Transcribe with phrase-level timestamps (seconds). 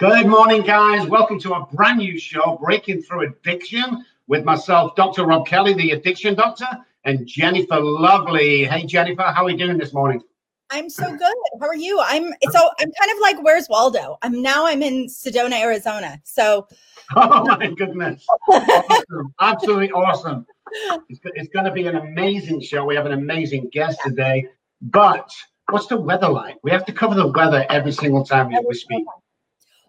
[0.00, 1.06] Good morning, guys.
[1.06, 5.26] Welcome to a brand new show, Breaking Through Addiction, with myself, Dr.
[5.26, 6.64] Rob Kelly, the addiction doctor,
[7.04, 8.64] and Jennifer Lovely.
[8.64, 10.22] Hey, Jennifer, how are we doing this morning?
[10.70, 11.34] I'm so good.
[11.60, 12.00] How are you?
[12.00, 14.16] I'm it's all I'm kind of like where's Waldo?
[14.22, 16.18] I'm now I'm in Sedona, Arizona.
[16.24, 16.66] So
[17.14, 18.26] Oh my goodness.
[18.48, 19.34] awesome.
[19.38, 20.46] Absolutely awesome.
[21.10, 22.86] It's, it's going to be an amazing show.
[22.86, 24.46] We have an amazing guest today.
[24.80, 25.30] But
[25.68, 26.56] what's the weather like?
[26.62, 29.04] We have to cover the weather every single time we speak.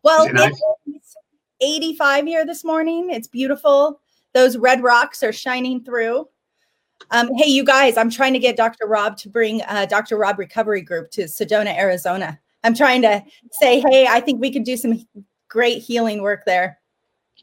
[0.03, 0.61] Well, Is it nice?
[0.87, 1.15] it's
[1.61, 3.09] 85 here this morning.
[3.11, 3.99] It's beautiful.
[4.33, 6.27] Those red rocks are shining through.
[7.09, 8.87] Um, hey, you guys, I'm trying to get Dr.
[8.87, 10.17] Rob to bring uh, Dr.
[10.17, 12.39] Rob Recovery Group to Sedona, Arizona.
[12.63, 15.05] I'm trying to say, hey, I think we could do some
[15.49, 16.79] great healing work there.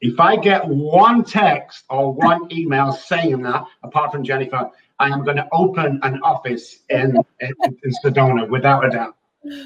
[0.00, 4.70] If I get one text or one email saying that, apart from Jennifer,
[5.00, 9.16] I am going to open an office in, in, in Sedona without a doubt.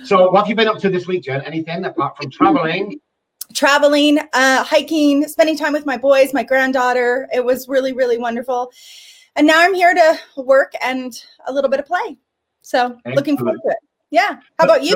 [0.05, 1.41] So, what have you been up to this week, Jen?
[1.43, 3.01] Anything apart from traveling?
[3.53, 7.29] traveling, uh, hiking, spending time with my boys, my granddaughter.
[7.33, 8.73] It was really, really wonderful.
[9.37, 11.13] And now I'm here to work and
[11.47, 12.19] a little bit of play.
[12.63, 13.79] So looking forward to it.
[14.11, 14.39] Yeah.
[14.59, 14.95] How about you?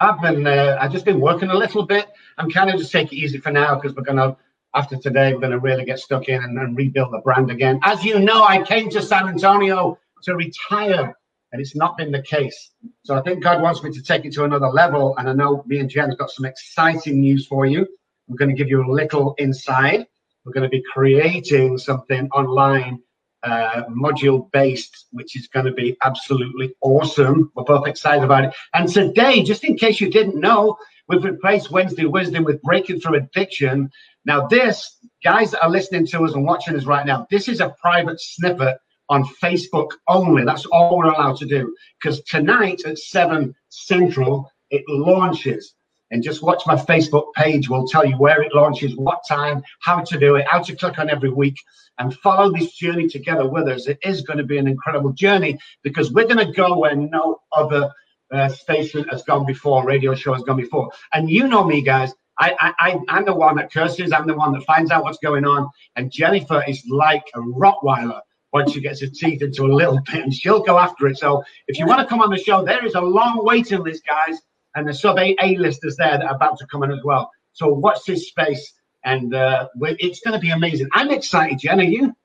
[0.00, 2.06] I've been, uh, I've just been working a little bit.
[2.36, 4.36] I'm kind of just taking it easy for now because we're going to,
[4.74, 7.80] after today, we're going to really get stuck in and, and rebuild the brand again.
[7.82, 11.16] As you know, I came to San Antonio to retire,
[11.56, 12.72] and it's not been the case.
[13.02, 15.16] So I think God wants me to take it to another level.
[15.16, 17.86] And I know me and Jen have got some exciting news for you.
[18.28, 20.06] We're going to give you a little inside.
[20.44, 23.00] We're going to be creating something online,
[23.42, 27.50] uh, module based, which is going to be absolutely awesome.
[27.54, 28.54] We're both excited about it.
[28.74, 30.76] And today, just in case you didn't know,
[31.08, 33.90] we've replaced Wednesday Wisdom with Breaking Through Addiction.
[34.26, 37.60] Now, this, guys that are listening to us and watching us right now, this is
[37.60, 38.76] a private snippet
[39.08, 40.44] on Facebook only.
[40.44, 41.74] That's all we're allowed to do.
[42.00, 45.74] Because tonight at 7 Central, it launches.
[46.12, 47.68] And just watch my Facebook page.
[47.68, 51.00] We'll tell you where it launches, what time, how to do it, how to click
[51.00, 51.56] on every week,
[51.98, 53.88] and follow this journey together with us.
[53.88, 57.40] It is going to be an incredible journey because we're going to go where no
[57.52, 57.90] other
[58.30, 60.90] uh, station has gone before, radio show has gone before.
[61.12, 62.12] And you know me, guys.
[62.38, 64.12] I, I, I'm the one that curses.
[64.12, 65.70] I'm the one that finds out what's going on.
[65.96, 68.20] And Jennifer is like a Rottweiler
[68.56, 71.18] once she gets her teeth into a little bit, and she'll go after it.
[71.18, 74.02] So if you want to come on the show, there is a long waiting list,
[74.06, 74.40] guys,
[74.74, 77.30] and the sub A listers there that are about to come in as well.
[77.52, 78.72] So watch this space,
[79.04, 80.88] and uh, it's going to be amazing.
[80.94, 81.80] I'm excited, Jen.
[81.80, 82.16] Are you?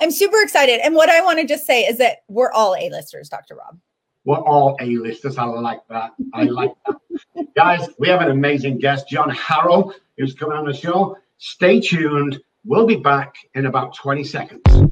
[0.00, 0.80] I'm super excited.
[0.82, 3.56] And what I want to just say is that we're all A-listers, Dr.
[3.56, 3.78] Rob.
[4.24, 5.36] We're all A-listers.
[5.36, 6.12] I like that.
[6.32, 7.46] I like that.
[7.54, 11.18] Guys, we have an amazing guest, John Harrell, who's coming on the show.
[11.36, 12.40] Stay tuned.
[12.64, 14.85] We'll be back in about 20 seconds.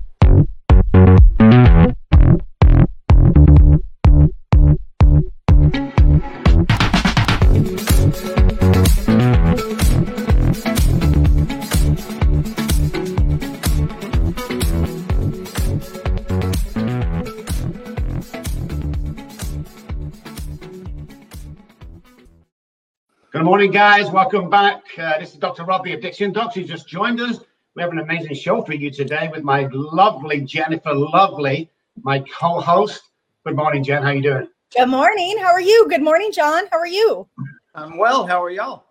[23.65, 24.11] Morning, guys.
[24.11, 24.83] Welcome back.
[24.99, 25.65] Uh, this is Dr.
[25.65, 27.39] Rob, the Addiction Doctor, who just joined us.
[27.75, 31.71] We have an amazing show for you today with my lovely Jennifer Lovely,
[32.03, 33.01] my co-host.
[33.47, 34.03] Good morning, Jen.
[34.03, 34.49] How are you doing?
[34.77, 35.39] Good morning.
[35.39, 35.87] How are you?
[35.89, 36.65] Good morning, John.
[36.71, 37.27] How are you?
[37.75, 38.27] I'm well.
[38.27, 38.85] How are y'all?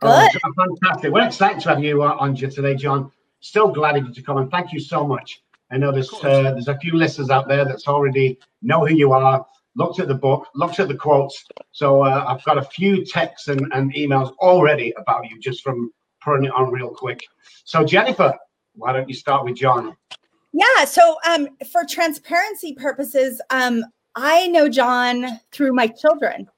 [0.00, 0.40] Oh, Good.
[0.40, 1.12] John, fantastic.
[1.12, 3.10] We're excited to have you uh, on today, John.
[3.40, 5.42] Still glad of you to come and thank you so much.
[5.72, 9.12] I know there's uh, there's a few listeners out there that's already know who you
[9.12, 9.44] are,
[9.76, 11.44] looked at the book, looked at the quotes.
[11.72, 15.92] So uh, I've got a few texts and, and emails already about you just from
[16.22, 17.24] putting it on real quick.
[17.64, 18.34] So Jennifer,
[18.74, 19.96] why don't you start with John?
[20.52, 20.84] Yeah.
[20.84, 23.84] So, um, for transparency purposes, um,
[24.14, 26.48] I know John through my children,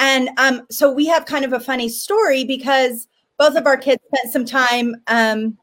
[0.00, 3.06] and um, so we have kind of a funny story because
[3.38, 5.56] both of our kids spent some time um,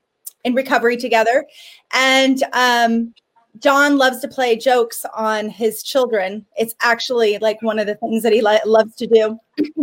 [0.45, 1.45] in recovery together.
[1.93, 3.13] And um,
[3.59, 6.45] John loves to play jokes on his children.
[6.57, 9.39] It's actually like one of the things that he loves to do.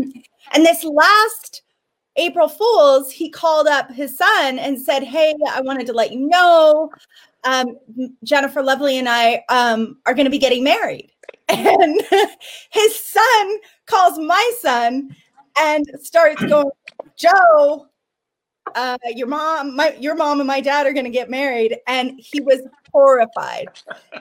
[0.52, 1.62] and this last
[2.16, 6.28] April Fools, he called up his son and said, Hey, I wanted to let you
[6.28, 6.90] know
[7.44, 7.76] um,
[8.22, 11.10] Jennifer Lovely and I um, are going to be getting married.
[11.46, 12.00] And
[12.70, 15.14] his son calls my son
[15.58, 16.70] and starts going,
[17.16, 17.86] Joe,
[18.74, 22.18] uh, your mom, my your mom and my dad are going to get married, and
[22.18, 22.60] he was
[22.92, 23.68] horrified.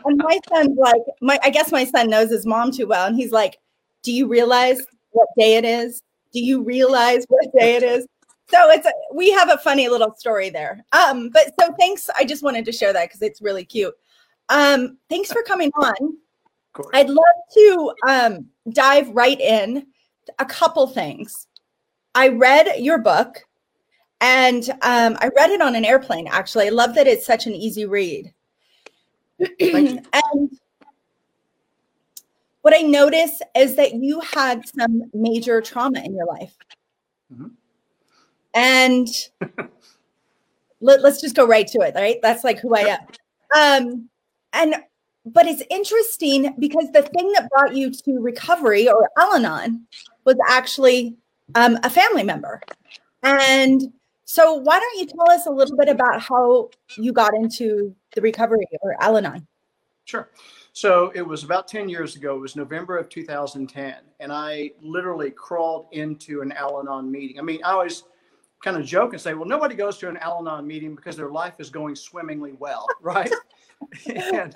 [0.06, 3.16] And my son's like, my I guess my son knows his mom too well, and
[3.16, 3.58] he's like,
[4.04, 6.02] "Do you realize what day it is?
[6.34, 8.08] Do you realize what day it is?"
[8.50, 10.84] So it's a, we have a funny little story there.
[10.92, 12.10] Um, but so thanks.
[12.16, 13.94] I just wanted to share that because it's really cute.
[14.50, 16.18] Um, thanks for coming on.
[16.94, 19.88] I'd love to um, dive right in.
[20.40, 21.48] A couple things.
[22.16, 23.44] I read your book
[24.24, 26.68] and um, I read it on an airplane, actually.
[26.68, 28.34] I love that it's such an easy read.
[29.60, 30.60] and
[32.62, 36.56] what I notice is that you had some major trauma in your life.
[37.34, 37.48] Mm-hmm.
[38.54, 39.08] And
[40.80, 42.20] let, us just go right to it, right?
[42.22, 43.00] That's like who I am.
[43.58, 44.10] Um,
[44.54, 44.76] and
[45.26, 49.86] but it's interesting because the thing that brought you to recovery or Al-Anon
[50.24, 51.18] was actually
[51.56, 52.62] um, a family member.
[53.22, 53.92] And
[54.26, 58.22] so, why don't you tell us a little bit about how you got into the
[58.22, 59.46] recovery or Al Anon?
[60.06, 60.30] Sure.
[60.72, 62.36] So, it was about 10 years ago.
[62.36, 63.96] It was November of 2010.
[64.20, 67.38] And I literally crawled into an Al Anon meeting.
[67.38, 68.04] I mean, I always
[68.64, 71.30] kind of joke and say, well, nobody goes to an Al Anon meeting because their
[71.30, 73.32] life is going swimmingly well, right?
[74.16, 74.56] and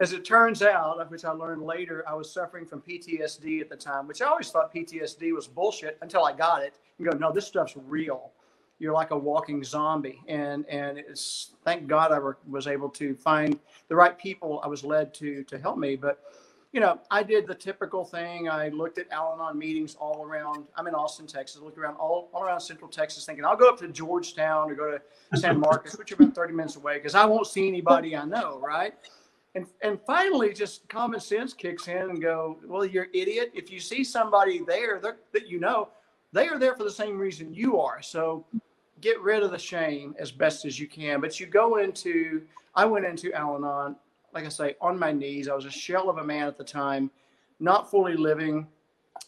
[0.00, 3.76] as it turns out, which I learned later, I was suffering from PTSD at the
[3.76, 7.32] time, which I always thought PTSD was bullshit until I got it and go, no,
[7.32, 8.32] this stuff's real
[8.78, 10.20] you're like a walking zombie.
[10.28, 13.58] And and it's thank God I was able to find
[13.88, 15.96] the right people I was led to to help me.
[15.96, 16.20] But
[16.72, 18.48] you know, I did the typical thing.
[18.48, 20.66] I looked at Al-Anon meetings all around.
[20.76, 21.58] I'm in Austin, Texas.
[21.62, 24.74] I looked around all, all around Central Texas, thinking I'll go up to Georgetown or
[24.74, 28.14] go to San Marcos, which are about 30 minutes away, because I won't see anybody
[28.14, 28.94] I know, right?
[29.54, 33.50] And and finally, just common sense kicks in and go, well, you're an idiot.
[33.54, 35.88] If you see somebody there that you know,
[36.32, 38.02] they are there for the same reason you are.
[38.02, 38.44] So
[39.00, 41.20] get rid of the shame as best as you can.
[41.20, 42.42] But you go into,
[42.74, 43.96] I went into Al Anon,
[44.32, 45.48] like I say, on my knees.
[45.48, 47.10] I was a shell of a man at the time,
[47.60, 48.66] not fully living,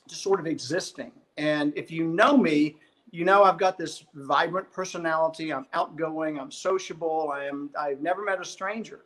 [0.09, 1.13] just sort of existing.
[1.37, 2.77] And if you know me,
[3.13, 5.53] you know I've got this vibrant personality.
[5.53, 6.39] I'm outgoing.
[6.39, 7.31] I'm sociable.
[7.33, 7.71] I am.
[7.79, 9.01] I've never met a stranger,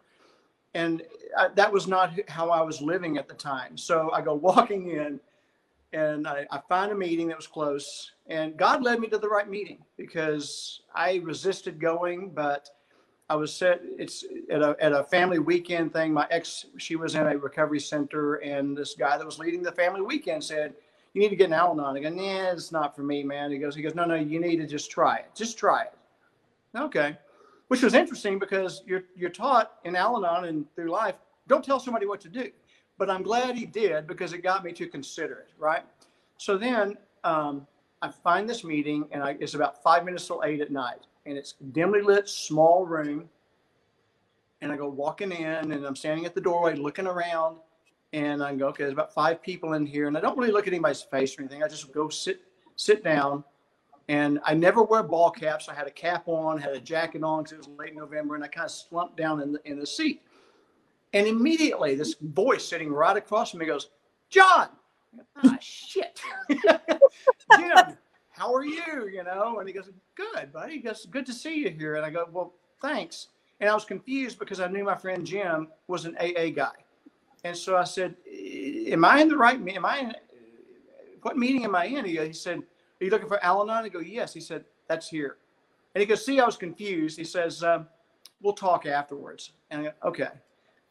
[0.75, 1.03] and
[1.39, 3.79] I, that was not how I was living at the time.
[3.79, 5.21] So I go walking in
[5.95, 9.29] and I, I found a meeting that was close and god led me to the
[9.29, 12.69] right meeting because i resisted going but
[13.29, 17.15] i was set it's at a, at a family weekend thing my ex she was
[17.15, 20.75] in a recovery center and this guy that was leading the family weekend said
[21.15, 21.97] you need to get an al-anon.
[21.97, 23.51] I go nah it's not for me man.
[23.51, 25.95] He goes he goes no no you need to just try it just try it.
[26.77, 27.17] Okay.
[27.69, 31.15] Which was interesting because you're you're taught in al-anon and through life
[31.47, 32.51] don't tell somebody what to do.
[32.99, 35.85] But I'm glad he did because it got me to consider it, right?
[36.37, 37.67] So then um,
[38.05, 41.39] I find this meeting, and I, it's about five minutes till eight at night, and
[41.39, 43.31] it's dimly lit, small room.
[44.61, 47.57] And I go walking in, and I'm standing at the doorway looking around,
[48.13, 50.67] and I go, okay, there's about five people in here, and I don't really look
[50.67, 51.63] at anybody's face or anything.
[51.63, 52.43] I just go sit
[52.77, 53.43] sit down,
[54.09, 55.71] and I never wear ball caps.
[55.71, 58.45] I had a cap on, had a jacket on because it was late November, and
[58.45, 60.21] I kind of slumped down in the in the seat.
[61.15, 63.89] And immediately, this voice sitting right across from me goes,
[64.29, 64.69] John.
[65.37, 66.21] Ah, shit.
[66.51, 66.61] Jim,
[68.31, 69.09] how are you?
[69.13, 70.75] You know, and he goes, Good, buddy.
[70.75, 71.97] He goes, Good to see you here.
[71.97, 73.29] And I go, Well, thanks.
[73.61, 76.73] And I was confused because I knew my friend Jim was an AA guy.
[77.45, 79.79] And so I said, Am I in the right meeting?
[79.79, 80.15] Am I in
[81.23, 82.05] what meeting am I in?
[82.05, 83.85] He, he said, Are you looking for Al Anon?
[83.85, 84.35] I go, Yes.
[84.35, 85.39] He said, That's here.
[85.95, 87.17] And he goes, See, I was confused.
[87.19, 87.87] He says, um,
[88.43, 89.53] We'll talk afterwards.
[89.71, 90.29] And I go, Okay.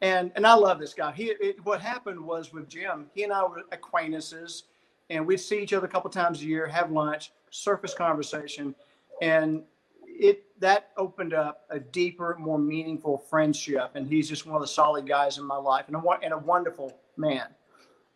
[0.04, 1.12] And and I love this guy.
[1.12, 4.64] He it, what happened was with Jim, he and I were acquaintances,
[5.08, 8.74] and we'd see each other a couple times a year, have lunch, surface conversation,
[9.22, 9.62] and
[10.06, 13.92] it that opened up a deeper, more meaningful friendship.
[13.94, 16.38] And he's just one of the solid guys in my life, and a and a
[16.38, 17.46] wonderful man.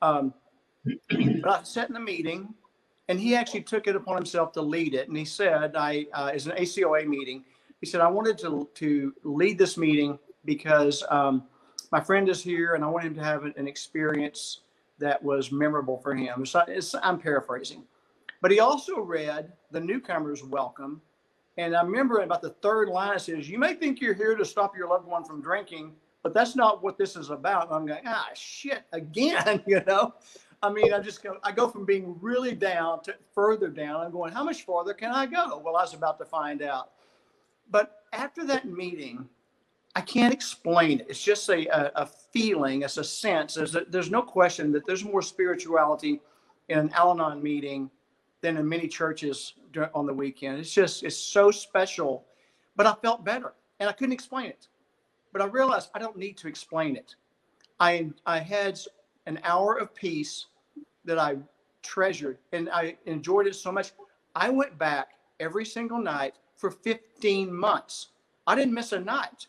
[0.02, 0.34] Um,
[1.08, 2.52] but I sat in the meeting,
[3.08, 5.08] and he actually took it upon himself to lead it.
[5.08, 7.46] And he said, "I uh, an ACOA meeting."
[7.80, 11.44] He said, "I wanted to to lead this meeting because." Um,
[11.90, 14.60] my friend is here and I want him to have an experience
[14.98, 16.44] that was memorable for him.
[16.44, 16.64] So
[17.02, 17.84] I'm paraphrasing.
[18.40, 21.00] But he also read The Newcomer's Welcome
[21.56, 24.44] And I remember about the third line it says, You may think you're here to
[24.44, 25.92] stop your loved one from drinking,
[26.22, 27.66] but that's not what this is about.
[27.66, 30.14] And I'm going, ah, shit, again, you know?
[30.62, 34.04] I mean, I just go, I go from being really down to further down.
[34.04, 35.58] I'm going, how much farther can I go?
[35.58, 36.90] Well, I was about to find out.
[37.70, 39.28] But after that meeting,
[39.94, 41.06] I can't explain it.
[41.08, 43.54] It's just a, a, feeling, it's a sense.
[43.54, 46.20] There's, a, there's no question that there's more spirituality
[46.68, 47.90] in an Al Anon meeting
[48.40, 49.54] than in many churches
[49.94, 50.60] on the weekend.
[50.60, 52.24] It's just, it's so special.
[52.76, 54.68] But I felt better and I couldn't explain it.
[55.32, 57.16] But I realized I don't need to explain it.
[57.80, 58.78] I, I had
[59.26, 60.46] an hour of peace
[61.04, 61.36] that I
[61.82, 63.92] treasured and I enjoyed it so much.
[64.34, 65.08] I went back
[65.40, 68.08] every single night for 15 months.
[68.46, 69.46] I didn't miss a night.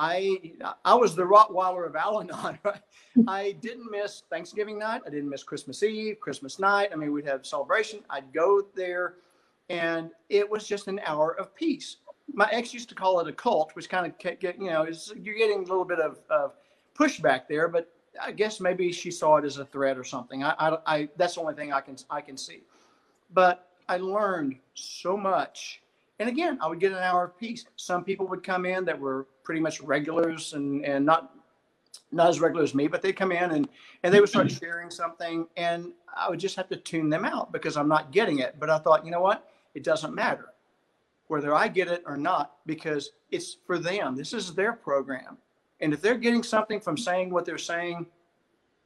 [0.00, 0.52] I
[0.82, 2.58] I was the Rottweiler of Al-Anon.
[2.64, 2.80] Right?
[3.28, 5.02] I didn't miss Thanksgiving night.
[5.06, 6.88] I didn't miss Christmas Eve, Christmas night.
[6.92, 8.00] I mean, we'd have celebration.
[8.08, 9.16] I'd go there,
[9.68, 11.96] and it was just an hour of peace.
[12.32, 15.12] My ex used to call it a cult, which kind of get you know is
[15.22, 16.54] you're getting a little bit of, of
[16.94, 17.92] pushback there, but
[18.22, 20.42] I guess maybe she saw it as a threat or something.
[20.42, 22.62] I, I, I, that's the only thing I can I can see.
[23.34, 25.82] But I learned so much.
[26.20, 27.64] And again, I would get an hour of peace.
[27.76, 31.34] Some people would come in that were pretty much regulars and and not
[32.12, 33.68] not as regular as me, but they'd come in and
[34.02, 37.52] and they would start sharing something, and I would just have to tune them out
[37.52, 38.56] because I'm not getting it.
[38.60, 39.50] But I thought, you know what?
[39.74, 40.50] It doesn't matter
[41.28, 44.14] whether I get it or not because it's for them.
[44.14, 45.38] This is their program.
[45.80, 48.04] And if they're getting something from saying what they're saying,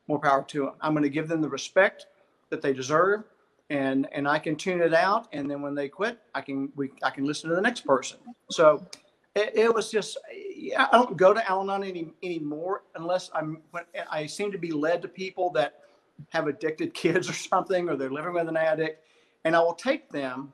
[0.06, 0.72] more power to them.
[0.80, 2.06] I'm going to give them the respect
[2.50, 3.24] that they deserve,
[3.70, 5.28] and and I can tune it out.
[5.32, 8.18] And then when they quit, I can we I can listen to the next person.
[8.50, 8.86] So
[9.34, 10.18] it, it was just
[10.76, 13.58] I don't go to Al-Anon any anymore unless I'm
[14.10, 15.80] I seem to be led to people that
[16.30, 19.06] have addicted kids or something, or they're living with an addict,
[19.44, 20.52] and I will take them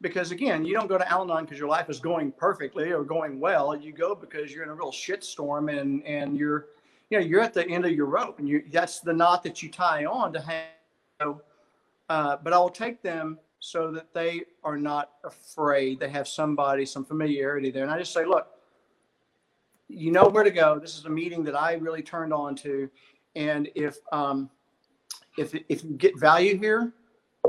[0.00, 3.40] because again, you don't go to Al-Anon because your life is going perfectly or going
[3.40, 3.74] well.
[3.76, 6.66] You go because you're in a real shitstorm and and you're,
[7.10, 9.62] you know, you're at the end of your rope, and you that's the knot that
[9.62, 10.66] you tie on to hang.
[12.08, 16.00] Uh, but I will take them so that they are not afraid.
[16.00, 18.46] They have somebody, some familiarity there, and I just say, look,
[19.88, 20.78] you know where to go.
[20.78, 22.88] This is a meeting that I really turned on to,
[23.36, 24.50] and if um,
[25.36, 26.92] if if you get value here,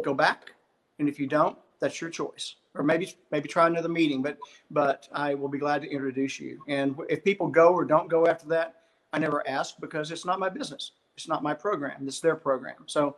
[0.04, 0.52] go back,
[1.00, 2.56] and if you don't, that's your choice.
[2.76, 4.22] Or maybe maybe try another meeting.
[4.22, 4.38] But
[4.72, 6.60] but i will be glad to introduce you.
[6.68, 8.76] And if people go or don't go after that
[9.12, 10.92] i never ask because it's not my business.
[11.18, 12.08] It's not my program.
[12.08, 12.84] It's their program.
[12.86, 13.18] So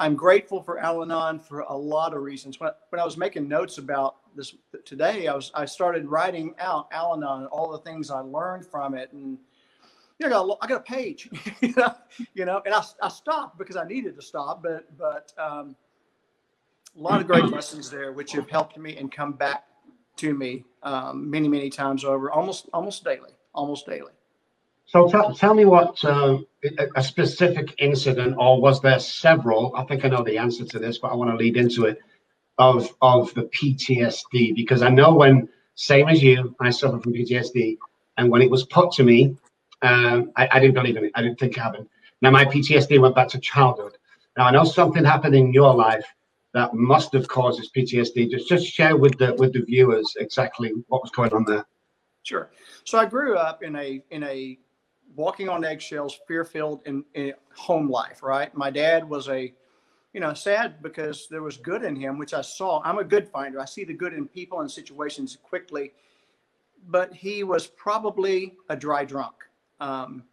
[0.00, 3.78] i'm grateful for al-anon for a lot of reasons when, when i was making notes
[3.78, 8.18] about this today i was i started writing out al-anon and all the things i
[8.18, 9.38] learned from it and
[10.18, 11.30] you know, I got a, I got a page,
[11.62, 11.94] you know,
[12.34, 15.74] you know, and I, I stopped because I needed to stop, but, but, um,
[16.96, 19.64] a lot of great lessons there, which have helped me and come back
[20.16, 24.12] to me um, many, many times over, almost almost daily, almost daily.
[24.90, 26.38] So tell, tell me what uh,
[26.96, 29.72] a specific incident, or was there several?
[29.76, 31.98] I think I know the answer to this, but I want to lead into it
[32.58, 37.78] of of the PTSD because I know when same as you, I suffer from PTSD,
[38.16, 39.36] and when it was put to me,
[39.82, 41.12] um, I, I, didn't believe in it.
[41.14, 41.88] I didn't think it happened.
[42.20, 43.96] Now my PTSD went back to childhood.
[44.36, 46.04] Now I know something happened in your life
[46.52, 48.28] that must have caused this PTSD.
[48.28, 51.64] Just just share with the with the viewers exactly what was going on there.
[52.24, 52.50] Sure.
[52.82, 54.58] So I grew up in a in a
[55.16, 58.22] walking on eggshells, fear filled in, in home life.
[58.22, 58.54] Right.
[58.54, 59.52] My dad was a
[60.12, 62.82] you know sad because there was good in him, which I saw.
[62.84, 63.60] I'm a good finder.
[63.60, 65.92] I see the good in people and situations quickly,
[66.88, 69.34] but he was probably a dry drunk.
[69.80, 70.24] Um,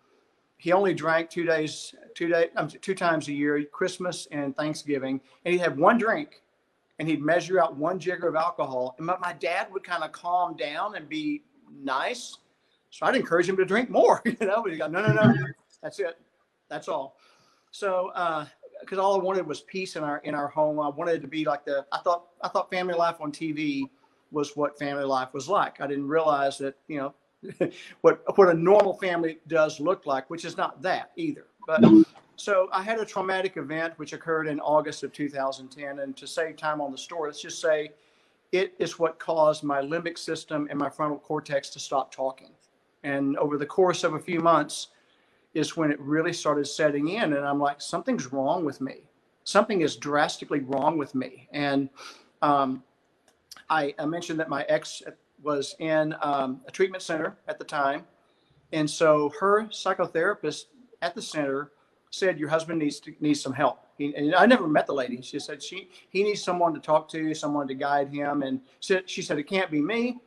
[0.57, 5.22] he only drank two days, two day, um, two times a year, Christmas and Thanksgiving,
[5.46, 6.41] and he'd have one drink,
[6.98, 8.96] and he'd measure out one jigger of alcohol.
[8.98, 12.38] And my, my dad would kind of calm down and be nice,
[12.98, 14.24] so I'd encourage him to drink more.
[14.25, 15.34] You know, but he got no, no, no,
[15.84, 16.20] that's it,
[16.68, 17.16] that's all.
[17.70, 18.10] So,
[18.82, 20.80] because uh, all I wanted was peace in our in our home.
[20.80, 23.84] I wanted to be like the I thought I thought family life on TV
[24.32, 25.80] was what family life was like.
[25.80, 27.70] I didn't realize that you know
[28.01, 31.46] what what a normal family does look like, which is not that either.
[31.68, 31.84] But
[32.36, 36.58] so I had a traumatic event which occurred in August of 2010, and to save
[36.58, 37.92] time on the story, let's just say
[38.51, 42.50] it is what caused my limbic system and my frontal cortex to stop talking.
[43.08, 44.76] And over the course of a few months,
[45.54, 48.96] is when it really started setting in, and I'm like, something's wrong with me.
[49.44, 51.48] Something is drastically wrong with me.
[51.52, 51.90] And
[52.42, 52.84] um,
[53.70, 55.02] I, I mentioned that my ex
[55.42, 58.06] was in um, a treatment center at the time.
[58.72, 60.66] And so her psychotherapist
[61.02, 61.72] at the center
[62.10, 63.86] said your husband needs to needs some help.
[63.98, 65.22] He, and I never met the lady.
[65.22, 68.44] She said she he needs someone to talk to, someone to guide him.
[68.44, 70.20] And she, she said it can't be me,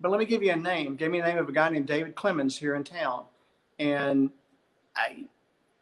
[0.00, 0.96] but let me give you a name.
[0.96, 3.24] Gave me the name of a guy named David Clemens here in town,
[3.78, 4.30] and
[4.96, 5.24] I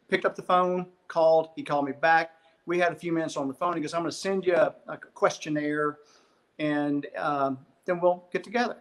[0.07, 1.49] picked up the phone, called.
[1.55, 2.31] He called me back.
[2.65, 3.75] We had a few minutes on the phone.
[3.75, 5.97] He goes, "I'm going to send you a, a questionnaire,
[6.59, 8.77] and um, then we'll get together."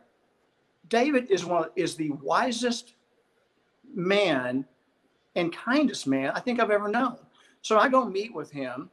[0.89, 2.95] David is one is the wisest
[3.95, 4.65] man
[5.35, 7.19] and kindest man I think I've ever known.
[7.63, 8.91] So I go meet with him,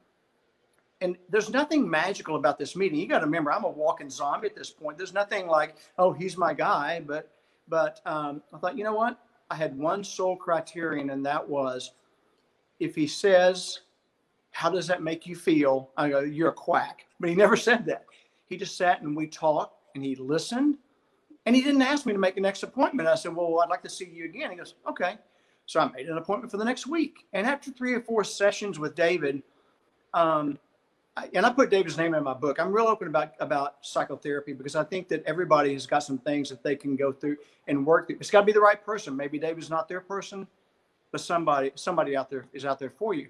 [1.03, 2.97] and there's nothing magical about this meeting.
[2.97, 4.97] You got to remember, I'm a walking zombie at this point.
[4.97, 7.03] There's nothing like, oh, he's my guy.
[7.05, 7.29] But
[7.67, 9.19] but um, I thought, you know what?
[9.51, 11.91] I had one sole criterion, and that was
[12.79, 13.81] if he says,
[14.51, 17.85] "How does that make you feel?" I go, "You're a quack." But he never said
[17.85, 18.05] that.
[18.47, 20.77] He just sat and we talked, and he listened,
[21.45, 23.07] and he didn't ask me to make the next appointment.
[23.07, 25.17] I said, "Well, I'd like to see you again." He goes, "Okay."
[25.65, 27.25] So I made an appointment for the next week.
[27.33, 29.41] And after three or four sessions with David,
[30.13, 30.59] um,
[31.33, 32.59] and I put David's name in my book.
[32.59, 36.49] I'm real open about about psychotherapy because I think that everybody has got some things
[36.49, 38.17] that they can go through and work through.
[38.19, 39.15] It's got to be the right person.
[39.15, 40.47] Maybe David's not their person,
[41.11, 43.29] but somebody somebody out there is out there for you.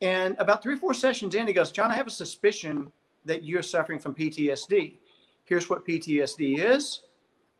[0.00, 2.90] And about three or four sessions in, he goes, John, I have a suspicion
[3.24, 4.94] that you're suffering from PTSD.
[5.44, 7.02] Here's what PTSD is,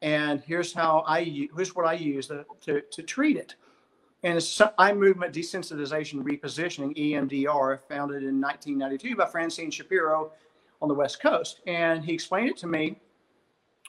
[0.03, 3.57] and here's how I here's what I use to, to, to treat it.
[4.25, 4.39] And
[4.79, 10.31] eye movement desensitization repositioning, EMDR, founded in 1992 by Francine Shapiro
[10.81, 11.61] on the West Coast.
[11.67, 13.01] And he explained it to me.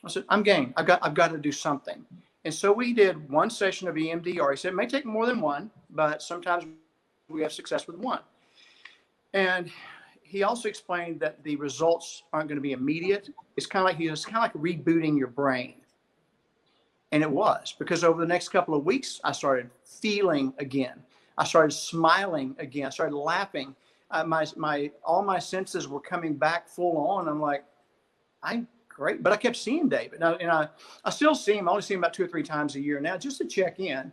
[0.04, 0.74] I said, I'm game.
[0.76, 2.04] I've got, I've got to do something.
[2.46, 4.52] And so we did one session of EMDR.
[4.52, 6.66] He said, it may take more than one, but sometimes
[7.30, 8.20] we have success with one.
[9.34, 9.72] And
[10.24, 13.30] he also explained that the results aren't going to be immediate.
[13.56, 15.76] It's kind of like he's kind of like rebooting your brain.
[17.14, 21.00] And it was because over the next couple of weeks, I started feeling again.
[21.38, 22.88] I started smiling again.
[22.88, 23.76] I started laughing.
[24.10, 27.28] Uh, my my all my senses were coming back full on.
[27.28, 27.66] I'm like,
[28.42, 29.22] I'm great.
[29.22, 30.68] But I kept seeing David, and I, and I,
[31.06, 31.70] I still see him.
[31.70, 33.80] I only see him about two or three times a year now, just to check
[33.80, 34.12] in.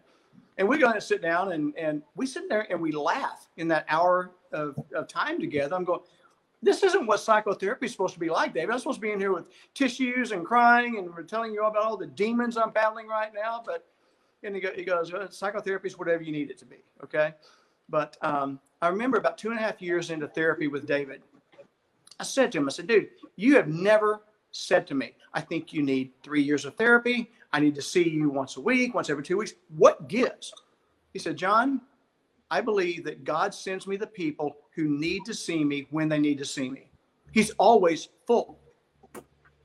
[0.59, 3.67] And we go and sit down, and and we sit there and we laugh in
[3.69, 5.75] that hour of, of time together.
[5.75, 6.00] I'm going,
[6.62, 8.73] this isn't what psychotherapy is supposed to be like, David.
[8.73, 11.70] I'm supposed to be in here with tissues and crying and we're telling you all
[11.70, 13.62] about all the demons I'm battling right now.
[13.64, 13.86] But
[14.42, 16.76] and he, he goes, well, psychotherapy is whatever you need it to be.
[17.04, 17.34] Okay.
[17.88, 21.23] But um, I remember about two and a half years into therapy with David,
[22.18, 25.73] I said to him, I said, dude, you have never said to me, I think
[25.73, 27.30] you need three years of therapy.
[27.52, 29.54] I need to see you once a week, once every two weeks.
[29.76, 30.52] What gives?
[31.12, 31.80] He said, John,
[32.50, 36.19] I believe that God sends me the people who need to see me when they
[36.19, 36.90] need to see me.
[37.32, 38.58] He's always full.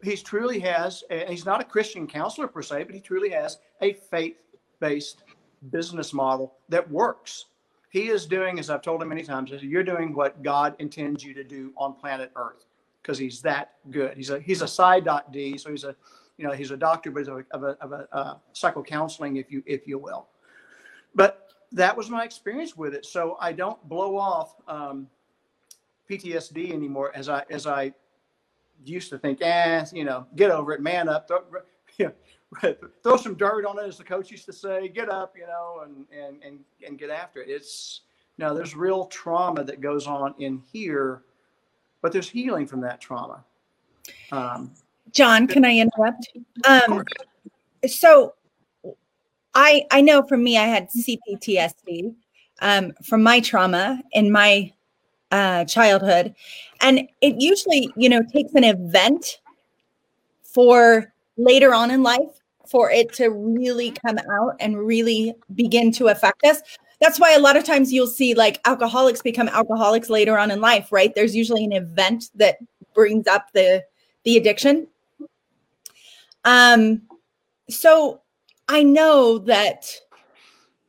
[0.04, 3.60] He truly has, and he's not a Christian counselor per se, but he truly has
[3.82, 4.36] a faith
[4.80, 5.24] based
[5.72, 7.46] business model that works.
[7.90, 11.34] He is doing, as I've told him many times, you're doing what God intends you
[11.34, 12.66] to do on planet Earth
[13.02, 14.18] because he's that good.
[14.18, 15.96] He's a he's a PsyDoc so he's a
[16.38, 19.38] you know he's a doctor, but he's a, of a, of a uh, psycho counseling,
[19.38, 20.28] if you if you will.
[21.16, 23.06] But that was my experience with it.
[23.06, 25.08] So I don't blow off um,
[26.10, 27.94] PTSD anymore as I as I
[28.84, 29.42] used to think.
[29.42, 31.40] Eh, you know, get over it, man up, throw,
[31.98, 32.14] you
[32.64, 34.88] know, throw some dirt on it, as the coach used to say.
[34.88, 37.50] Get up, you know, and and and and get after it.
[37.50, 38.02] It's
[38.38, 41.24] now there's real trauma that goes on in here,
[42.02, 43.44] but there's healing from that trauma.
[44.32, 44.72] Um,
[45.12, 46.30] John, can I interrupt?
[46.68, 47.04] Um,
[47.88, 48.34] so
[49.56, 52.14] I I know for me, I had CPTSD
[52.62, 54.72] um, from my trauma in my
[55.32, 56.36] uh, childhood,
[56.82, 59.40] and it usually you know takes an event
[60.44, 66.08] for later on in life for it to really come out and really begin to
[66.08, 66.62] affect us.
[67.02, 70.62] That's why a lot of times you'll see like alcoholics become alcoholics later on in
[70.62, 71.14] life, right?
[71.14, 72.58] There's usually an event that
[72.94, 73.84] brings up the
[74.24, 74.88] the addiction.
[76.44, 77.02] Um
[77.70, 78.22] so
[78.68, 79.92] I know that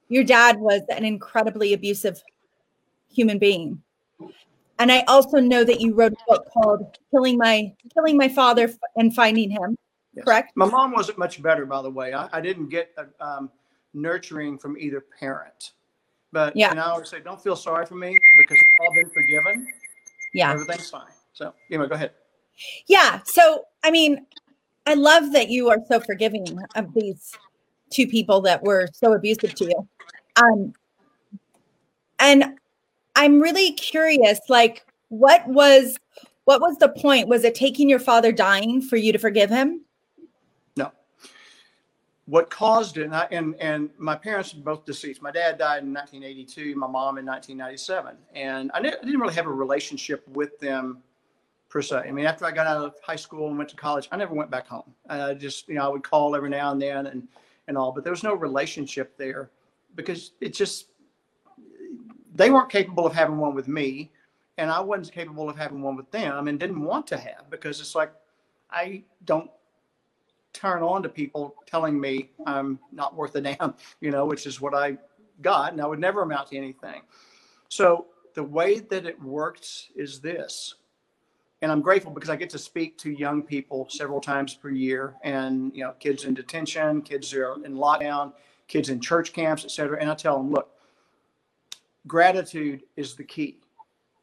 [0.08, 2.22] your dad was an incredibly abusive
[3.08, 3.82] human being.
[4.78, 8.70] And I also know that you wrote a book called Killing My Killing My Father
[8.96, 9.76] and Finding Him.
[10.14, 10.24] Yes.
[10.24, 10.52] Correct?
[10.54, 12.12] My mom wasn't much better, by the way.
[12.12, 13.50] I, I didn't get uh, um,
[13.94, 15.72] nurturing from either parent.
[16.32, 16.70] But yeah.
[16.70, 19.66] and I always say, don't feel sorry for me because it's all been forgiven.
[20.34, 20.52] Yeah.
[20.52, 21.08] Everything's fine.
[21.32, 22.12] So anyway, go ahead.
[22.86, 23.20] Yeah.
[23.24, 24.26] So I mean,
[24.86, 27.32] I love that you are so forgiving of these
[27.90, 29.88] two people that were so abusive to you.
[30.36, 30.72] Um,
[32.18, 32.56] and
[33.14, 35.96] I'm really curious, like, what was
[36.44, 37.28] what was the point?
[37.28, 39.82] Was it taking your father dying for you to forgive him?
[40.76, 40.92] No.
[42.26, 45.20] what caused it, and, I, and, and my parents were both deceased.
[45.20, 48.16] My dad died in 1982, my mom in 1997.
[48.34, 51.02] And I didn't really have a relationship with them
[51.68, 52.04] per se.
[52.06, 54.34] I mean, after I got out of high school and went to college, I never
[54.34, 54.94] went back home.
[55.08, 57.26] I just, you know, I would call every now and then and,
[57.68, 59.50] and all, but there was no relationship there
[59.94, 60.86] because it just,
[62.34, 64.10] they weren't capable of having one with me
[64.58, 67.80] and I wasn't capable of having one with them and didn't want to have because
[67.80, 68.12] it's like,
[68.70, 69.50] I don't
[70.52, 74.60] turn on to people telling me I'm not worth a damn, you know, which is
[74.60, 74.96] what I
[75.42, 77.02] got, and I would never amount to anything.
[77.68, 80.74] So the way that it works is this.
[81.62, 85.14] And I'm grateful because I get to speak to young people several times per year
[85.22, 88.32] and, you know, kids in detention, kids who are in lockdown,
[88.68, 89.98] kids in church camps, et cetera.
[89.98, 90.70] And I tell them, look,
[92.06, 93.58] gratitude is the key.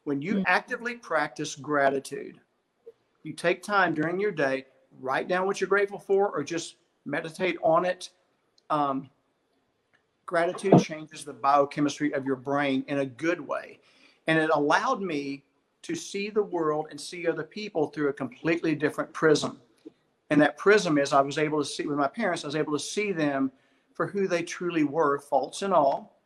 [0.04, 0.44] When you mm.
[0.46, 2.38] actively practice gratitude,
[3.24, 4.66] you take time during your day
[5.00, 8.10] write down what you're grateful for or just meditate on it.
[8.70, 9.10] Um,
[10.26, 13.78] gratitude changes the biochemistry of your brain in a good way.
[14.26, 15.44] And it allowed me
[15.84, 19.60] to see the world and see other people through a completely different prism.
[20.30, 22.72] And that prism is I was able to see with my parents, I was able
[22.72, 23.52] to see them
[23.92, 26.18] for who they truly were, faults and all.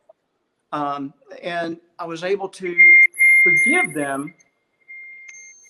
[0.71, 2.75] Um, and I was able to
[3.43, 4.33] forgive them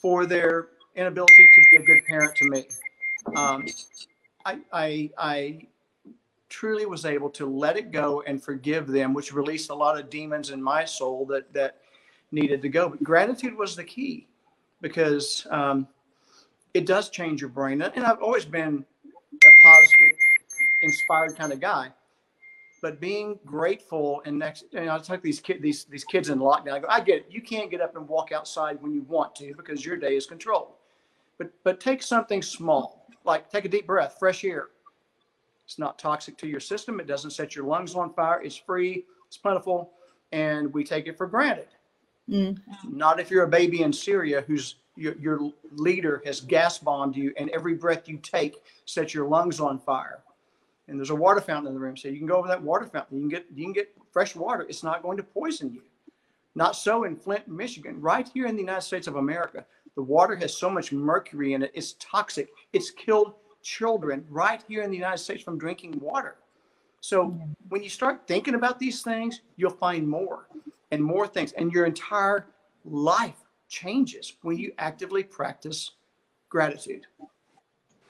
[0.02, 2.66] for their inability to be a good parent to me
[3.36, 3.66] um,
[4.46, 5.68] I, I, I
[6.50, 10.10] truly was able to let it go and forgive them, which released a lot of
[10.10, 11.78] demons in my soul that that
[12.32, 12.90] needed to go.
[12.90, 14.28] But gratitude was the key
[14.82, 15.88] because um,
[16.74, 17.82] it does change your brain.
[17.82, 18.86] And I've always been
[19.34, 20.18] a positive,
[20.82, 21.92] inspired kind of guy.
[22.82, 26.40] But being grateful and next, you know, I talk these kids, these these kids in
[26.40, 26.72] lockdown.
[26.72, 27.26] I go, I get it.
[27.30, 30.26] You can't get up and walk outside when you want to because your day is
[30.26, 30.70] controlled.
[31.38, 34.68] But but take something small like take a deep breath, fresh air.
[35.66, 37.00] It's not toxic to your system.
[37.00, 38.42] It doesn't set your lungs on fire.
[38.42, 39.92] It's free, it's plentiful,
[40.32, 41.68] and we take it for granted.
[42.30, 42.60] Mm.
[42.88, 47.34] Not if you're a baby in Syria whose your, your leader has gas bombed you,
[47.38, 50.20] and every breath you take sets your lungs on fire.
[50.88, 52.86] And there's a water fountain in the room, so you can go over that water
[52.86, 53.18] fountain.
[53.18, 54.66] You can get you can get fresh water.
[54.68, 55.82] It's not going to poison you.
[56.56, 58.02] Not so in Flint, Michigan.
[58.02, 59.66] Right here in the United States of America,
[59.96, 62.50] the water has so much mercury in it, it's toxic.
[62.74, 66.36] It's killed children right here in the United States from drinking water.
[67.02, 67.38] So
[67.70, 70.48] when you start thinking about these things, you'll find more
[70.92, 72.48] and more things, and your entire
[72.86, 75.92] life changes when you actively practice
[76.50, 77.06] gratitude.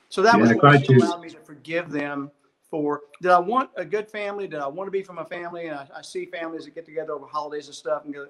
[0.10, 2.32] So that yeah, was what allowed me to forgive them
[2.70, 3.02] for.
[3.22, 4.48] Did I want a good family?
[4.48, 5.68] Did I want to be from a family?
[5.68, 8.28] And I, I see families that get together over holidays and stuff and go,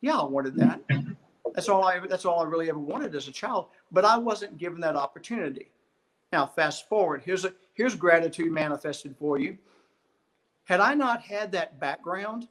[0.00, 0.80] "Yeah, I wanted that."
[1.54, 4.58] That's all I that's all I really ever wanted as a child, but I wasn't
[4.58, 5.70] given that opportunity.
[6.32, 9.56] Now fast forward, here's a here's gratitude manifested for you.
[10.64, 12.48] Had I not had that background,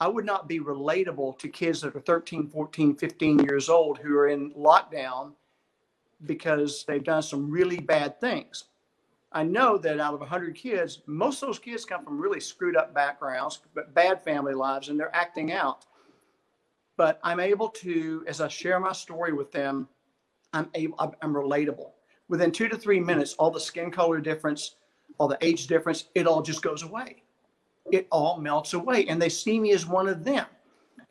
[0.00, 4.16] I would not be relatable to kids that are 13, 14, 15 years old who
[4.16, 5.32] are in lockdown
[6.24, 8.64] because they've done some really bad things.
[9.32, 12.76] I know that out of 100 kids, most of those kids come from really screwed
[12.76, 15.84] up backgrounds, but bad family lives, and they're acting out
[16.98, 19.88] but I'm able to, as I share my story with them,
[20.52, 21.92] I'm able, I'm relatable.
[22.28, 24.74] Within two to three minutes, all the skin color difference,
[25.16, 27.22] all the age difference, it all just goes away.
[27.92, 30.46] It all melts away, and they see me as one of them.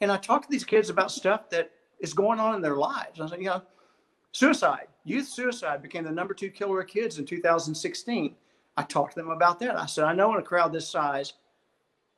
[0.01, 3.19] And I talk to these kids about stuff that is going on in their lives.
[3.19, 3.63] I say, you know,
[4.31, 8.35] suicide, youth suicide became the number two killer of kids in 2016.
[8.77, 9.75] I talked to them about that.
[9.75, 11.33] I said, I know in a crowd this size,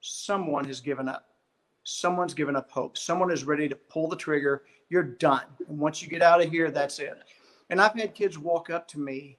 [0.02, 1.30] someone has given up
[1.90, 2.98] someone's given up hope.
[2.98, 4.64] Someone is ready to pull the trigger.
[4.90, 5.44] You're done.
[5.68, 7.18] And once you get out of here, that's it.
[7.70, 9.38] And I've had kids walk up to me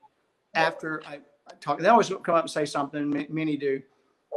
[0.54, 1.78] after I, I talk.
[1.78, 3.26] They always come up and say something.
[3.28, 3.80] Many do.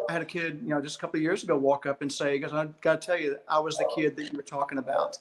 [0.09, 2.11] I had a kid, you know, just a couple of years ago, walk up and
[2.11, 4.77] say, "Because I got to tell you, I was the kid that you were talking
[4.77, 5.17] about,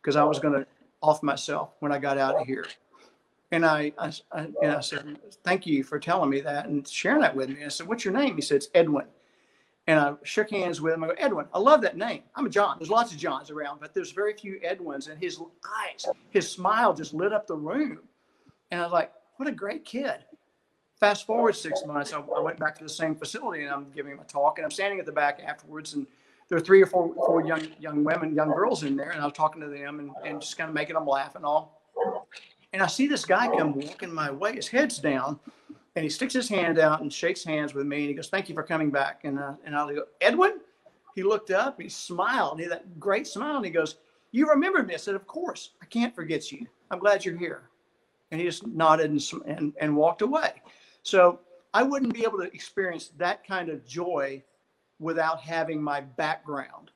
[0.00, 0.66] because I was going to
[1.00, 2.66] off myself when I got out of here."
[3.50, 7.20] And I, I, I, and I said, "Thank you for telling me that and sharing
[7.20, 9.06] that with me." I said, "What's your name?" He said, "It's Edwin."
[9.88, 11.02] And I shook hands with him.
[11.02, 12.22] I go, Edwin, I love that name.
[12.34, 12.76] I'm a John.
[12.78, 15.08] There's lots of Johns around, but there's very few Edwins.
[15.08, 18.00] And his eyes, his smile just lit up the room.
[18.70, 20.26] And I was like, what a great kid.
[21.00, 24.18] Fast forward six months, I, I went back to the same facility and I'm giving
[24.18, 24.58] a talk.
[24.58, 25.94] And I'm standing at the back afterwards.
[25.94, 26.06] And
[26.48, 29.10] there were three or four, four young young women, young girls in there.
[29.10, 31.44] And I was talking to them and, and just kind of making them laugh and
[31.44, 31.82] all.
[32.72, 35.38] And I see this guy come walking my way, his head's down
[35.98, 38.48] and he sticks his hand out and shakes hands with me and he goes, "Thank
[38.48, 40.60] you for coming back." And uh, and I'll go, "Edwin."
[41.16, 43.96] He looked up, he smiled, he had that great smile, and he goes,
[44.30, 45.70] "You remember me?" I said, "Of course.
[45.82, 46.68] I can't forget you.
[46.92, 47.62] I'm glad you're here."
[48.30, 50.62] And he just nodded and and, and walked away.
[51.08, 51.40] So
[51.72, 54.42] I wouldn't be able to experience that kind of joy
[54.98, 56.90] without having my background.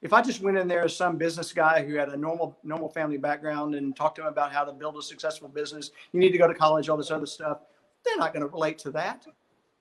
[0.00, 2.88] If I just went in there as some business guy who had a normal normal
[2.88, 6.30] family background and talked to him about how to build a successful business, you need
[6.30, 7.62] to go to college, all this other stuff,
[8.04, 9.26] they're not going to relate to that.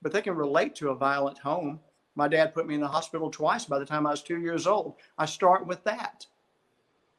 [0.01, 1.79] But they can relate to a violent home.
[2.15, 4.65] My dad put me in the hospital twice by the time I was two years
[4.65, 4.95] old.
[5.19, 6.25] I start with that.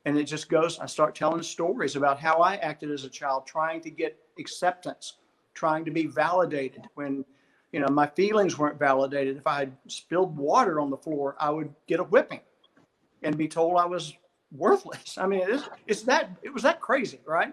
[0.06, 3.46] And it just goes, I start telling stories about how I acted as a child,
[3.46, 5.18] trying to get acceptance,
[5.56, 6.82] trying to be validated.
[6.94, 7.24] When
[7.72, 11.72] you know my feelings weren't validated if i spilled water on the floor i would
[11.86, 12.40] get a whipping
[13.22, 14.14] and be told i was
[14.52, 15.18] worthless.
[15.18, 17.52] I mean it's, it's that it was that crazy right?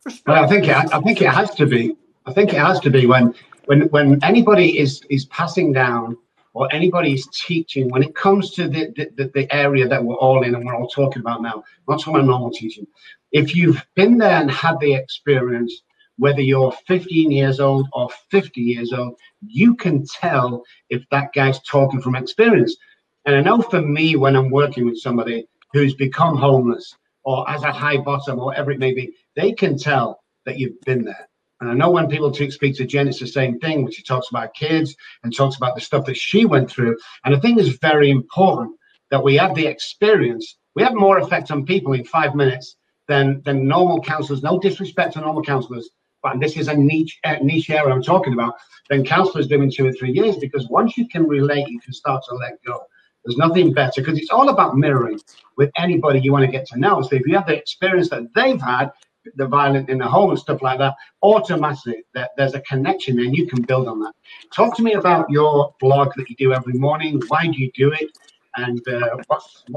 [0.00, 2.78] For well i think it, i think it has to be i think it has
[2.80, 3.34] to be when
[3.66, 6.16] when when anybody is is passing down
[6.52, 10.42] or anybody is teaching when it comes to the, the, the area that we're all
[10.42, 12.86] in and we're all talking about now not talking about normal teaching.
[13.32, 15.82] If you've been there and had the experience
[16.18, 21.60] whether you're 15 years old or 50 years old, you can tell if that guy's
[21.60, 22.76] talking from experience.
[23.24, 27.62] And I know for me, when I'm working with somebody who's become homeless or has
[27.62, 31.28] a high bottom or whatever it may be, they can tell that you've been there.
[31.60, 34.28] And I know when people speak to Jen, it's the same thing, when she talks
[34.30, 36.96] about kids and talks about the stuff that she went through.
[37.24, 38.76] And I think it's very important
[39.10, 40.56] that we have the experience.
[40.74, 42.76] We have more effect on people in five minutes
[43.08, 44.42] than, than normal counselors.
[44.42, 45.90] No disrespect to normal counselors,
[46.22, 48.54] but this is a niche uh, niche area I'm talking about,
[48.90, 51.92] then counselors do in two or three years because once you can relate, you can
[51.92, 52.80] start to let go.
[53.24, 55.20] There's nothing better because it's all about mirroring
[55.56, 57.02] with anybody you want to get to know.
[57.02, 58.90] So if you have the experience that they've had,
[59.36, 63.36] the violent in the home and stuff like that, automatically that there's a connection and
[63.36, 64.14] you can build on that.
[64.54, 67.20] Talk to me about your blog that you do every morning.
[67.28, 68.10] Why do you do it?
[68.56, 69.16] And uh,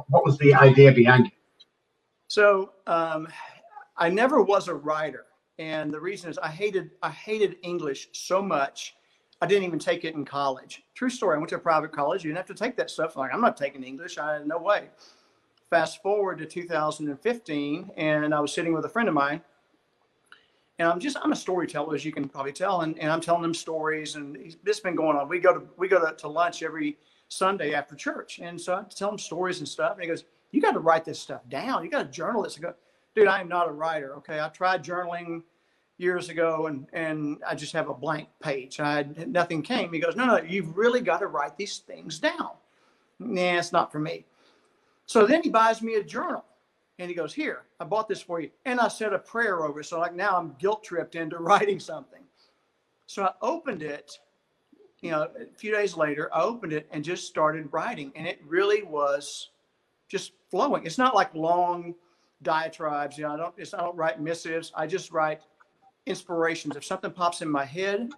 [0.07, 1.33] what was the idea behind it?
[2.27, 3.27] So um,
[3.97, 5.25] I never was a writer
[5.61, 8.95] and the reason is I hated I hated English so much.
[9.43, 10.83] I didn't even take it in college.
[10.95, 11.35] True story.
[11.35, 12.23] I went to a private college.
[12.23, 13.15] You didn't have to take that stuff.
[13.15, 14.17] Like I'm not taking English.
[14.17, 14.89] I no way.
[15.69, 19.39] Fast forward to 2015, and I was sitting with a friend of mine,
[20.79, 23.43] and I'm just I'm a storyteller, as you can probably tell, and, and I'm telling
[23.43, 25.29] them stories, and this has been going on.
[25.29, 26.97] We go to we go to, to lunch every
[27.29, 30.59] Sunday after church, and so I tell him stories and stuff, and he goes, "You
[30.59, 31.83] got to write this stuff down.
[31.83, 32.73] You got to journal this." I go,
[33.15, 34.15] "Dude, I am not a writer.
[34.17, 35.43] Okay, I tried journaling
[36.01, 38.79] years ago and and I just have a blank page.
[38.79, 39.93] And I nothing came.
[39.93, 42.51] He goes, no, no, you've really got to write these things down.
[43.19, 44.25] Nah, it's not for me.
[45.05, 46.45] So then he buys me a journal
[46.99, 48.49] and he goes, here, I bought this for you.
[48.65, 49.85] And I said a prayer over it.
[49.85, 52.21] So like now I'm guilt tripped into writing something.
[53.07, 54.19] So I opened it,
[55.01, 58.11] you know, a few days later, I opened it and just started writing.
[58.15, 59.49] And it really was
[60.07, 60.85] just flowing.
[60.85, 61.93] It's not like long
[62.41, 63.17] diatribes.
[63.17, 64.71] You know, I don't, I don't write missives.
[64.75, 65.41] I just write
[66.05, 66.75] inspirations.
[66.75, 68.09] If something pops in my head,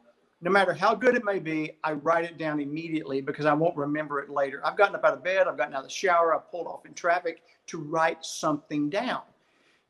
[0.41, 3.77] no matter how good it may be, I write it down immediately because I won't
[3.77, 4.61] remember it later.
[4.65, 6.85] I've gotten up out of bed, I've gotten out of the shower, I've pulled off
[6.85, 9.21] in traffic to write something down.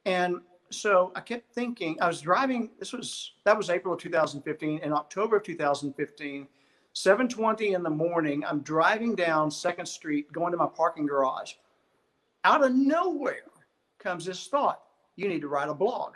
[0.06, 4.80] And so I kept thinking, I was driving, this was, that was April of 2015.
[4.80, 6.48] In October of 2015,
[6.94, 11.54] 7.20 in the morning, I'm driving down 2nd Street, going to my parking garage.
[12.44, 13.50] Out of nowhere
[13.98, 14.82] comes this thought,
[15.16, 16.16] you need to write a blog.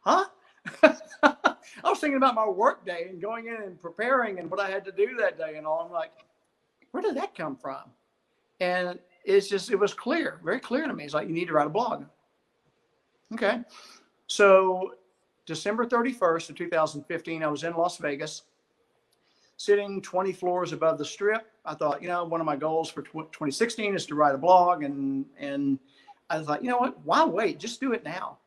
[0.00, 0.24] Huh?
[0.82, 4.68] I was thinking about my work day and going in and preparing and what I
[4.68, 5.84] had to do that day and all.
[5.86, 6.12] I'm like,
[6.90, 7.82] where did that come from?
[8.60, 11.04] And it's just, it was clear, very clear to me.
[11.04, 12.04] It's like, you need to write a blog.
[13.32, 13.60] Okay.
[14.26, 14.94] So
[15.46, 18.42] December 31st of 2015, I was in Las Vegas,
[19.56, 21.50] sitting 20 floors above the strip.
[21.64, 24.82] I thought, you know, one of my goals for 2016 is to write a blog.
[24.82, 25.78] And, and
[26.28, 27.58] I was like, you know what, why wait?
[27.58, 28.38] Just do it now.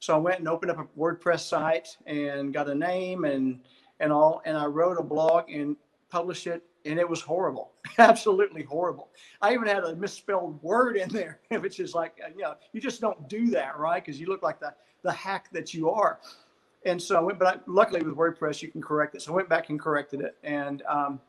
[0.00, 3.60] So I went and opened up a WordPress site and got a name and
[4.00, 5.76] and all, and I wrote a blog and
[6.08, 9.08] published it, and it was horrible, absolutely horrible.
[9.42, 13.00] I even had a misspelled word in there, which is like, you know, you just
[13.00, 14.04] don't do that, right?
[14.04, 16.18] Because you look like the the hack that you are.
[16.84, 19.22] And so I went, but I, luckily with WordPress you can correct it.
[19.22, 21.20] So I went back and corrected it, and um,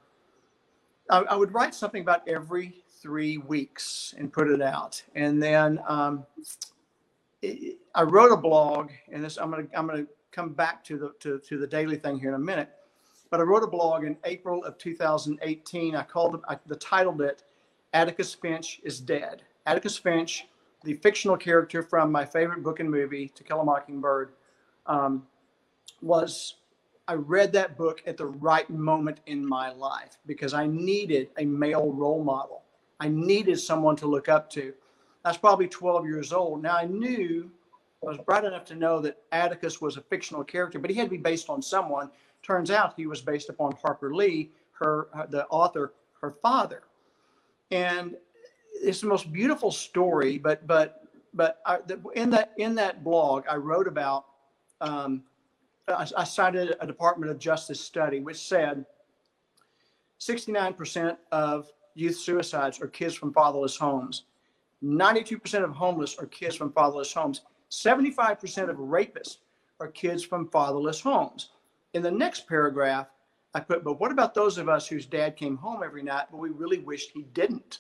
[1.10, 5.80] I, I, would write something about every three weeks and put it out, and then.
[5.88, 6.26] Um,
[7.44, 11.40] I wrote a blog, and this I'm gonna I'm gonna come back to the to,
[11.40, 12.70] to the daily thing here in a minute.
[13.30, 15.96] But I wrote a blog in April of 2018.
[15.96, 17.44] I called it, I, the titled it
[17.94, 20.48] "Atticus Finch is Dead." Atticus Finch,
[20.84, 24.32] the fictional character from my favorite book and movie, To Kill a Mockingbird,
[24.88, 25.28] um,
[26.02, 26.56] was
[27.08, 31.46] I read that book at the right moment in my life because I needed a
[31.46, 32.64] male role model.
[33.00, 34.74] I needed someone to look up to.
[35.26, 36.62] I was probably 12 years old.
[36.62, 37.52] Now I knew,
[38.04, 41.06] I was bright enough to know that Atticus was a fictional character, but he had
[41.06, 42.10] to be based on someone
[42.42, 46.84] Turns out he was based upon Harper Lee, her, the author, her father.
[47.72, 48.16] And
[48.74, 51.04] it's the most beautiful story, but but
[51.34, 51.80] but I,
[52.16, 54.26] in that in that blog, I wrote about.
[54.82, 55.24] Um,
[55.88, 58.86] I, I cited a Department of Justice study which said
[60.20, 64.24] 69% of youth suicides are kids from fatherless homes.
[64.84, 67.42] 92% of homeless are kids from fatherless homes.
[67.70, 69.38] 75% of rapists
[69.80, 71.50] are kids from fatherless homes.
[71.94, 73.08] In the next paragraph,
[73.54, 76.38] I put, but what about those of us whose dad came home every night, but
[76.38, 77.80] we really wished he didn't?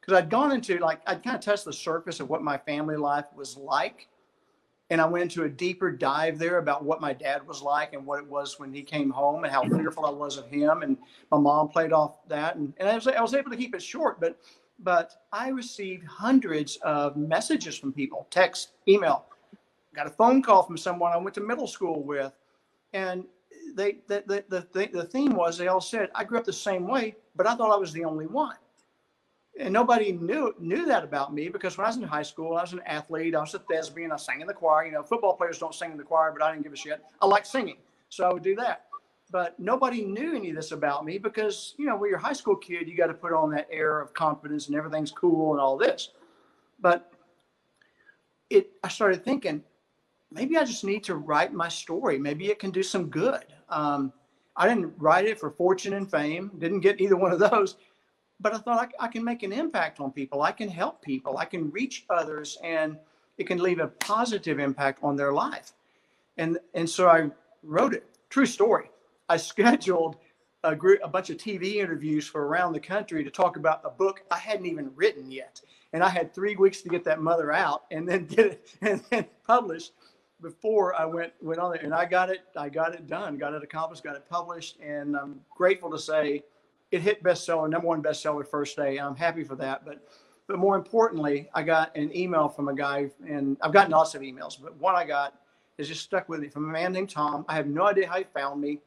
[0.00, 2.96] Because I'd gone into, like, I'd kind of touched the surface of what my family
[2.96, 4.08] life was like.
[4.90, 8.04] And I went into a deeper dive there about what my dad was like and
[8.04, 10.82] what it was when he came home and how fearful I was of him.
[10.82, 10.98] And
[11.30, 12.56] my mom played off that.
[12.56, 14.38] And, and I, was, I was able to keep it short, but
[14.84, 19.24] but I received hundreds of messages from people, text, email.
[19.94, 22.32] Got a phone call from someone I went to middle school with,
[22.92, 23.24] and
[23.74, 26.86] they the the the, the theme was they all said I grew up the same
[26.86, 28.56] way, but I thought I was the only one,
[29.58, 32.62] and nobody knew knew that about me because when I was in high school, I
[32.62, 34.84] was an athlete, I was a thespian, I sang in the choir.
[34.84, 37.02] You know, football players don't sing in the choir, but I didn't give a shit.
[37.22, 37.78] I like singing,
[38.10, 38.86] so I would do that
[39.34, 42.32] but nobody knew any of this about me because you know when you're a high
[42.32, 45.60] school kid you got to put on that air of confidence and everything's cool and
[45.60, 46.10] all this.
[46.78, 47.12] But
[48.48, 49.60] it i started thinking
[50.30, 52.16] maybe i just need to write my story.
[52.16, 53.46] Maybe it can do some good.
[53.70, 54.12] Um,
[54.56, 57.74] i didn't write it for fortune and fame didn't get either one of those
[58.38, 60.42] but i thought I, I can make an impact on people.
[60.42, 61.38] I can help people.
[61.38, 62.96] I can reach others and
[63.36, 65.72] it can leave a positive impact on their life.
[66.36, 67.28] And and so i
[67.64, 68.04] wrote it.
[68.30, 68.90] True story
[69.28, 70.16] I scheduled
[70.62, 73.90] a group, a bunch of TV interviews for around the country to talk about a
[73.90, 75.60] book I hadn't even written yet,
[75.92, 79.02] and I had three weeks to get that mother out and then get it and
[79.10, 79.92] then published
[80.40, 81.82] before I went went on there.
[81.82, 85.16] And I got it, I got it done, got it accomplished, got it published, and
[85.16, 86.42] I'm grateful to say
[86.90, 88.98] it hit bestseller, number one bestseller first day.
[88.98, 90.06] I'm happy for that, but.
[90.46, 94.20] But more importantly, I got an email from a guy, and I've gotten lots of
[94.20, 95.32] emails, but one I got
[95.78, 97.46] is just stuck with me from a man named Tom.
[97.48, 98.80] I have no idea how he found me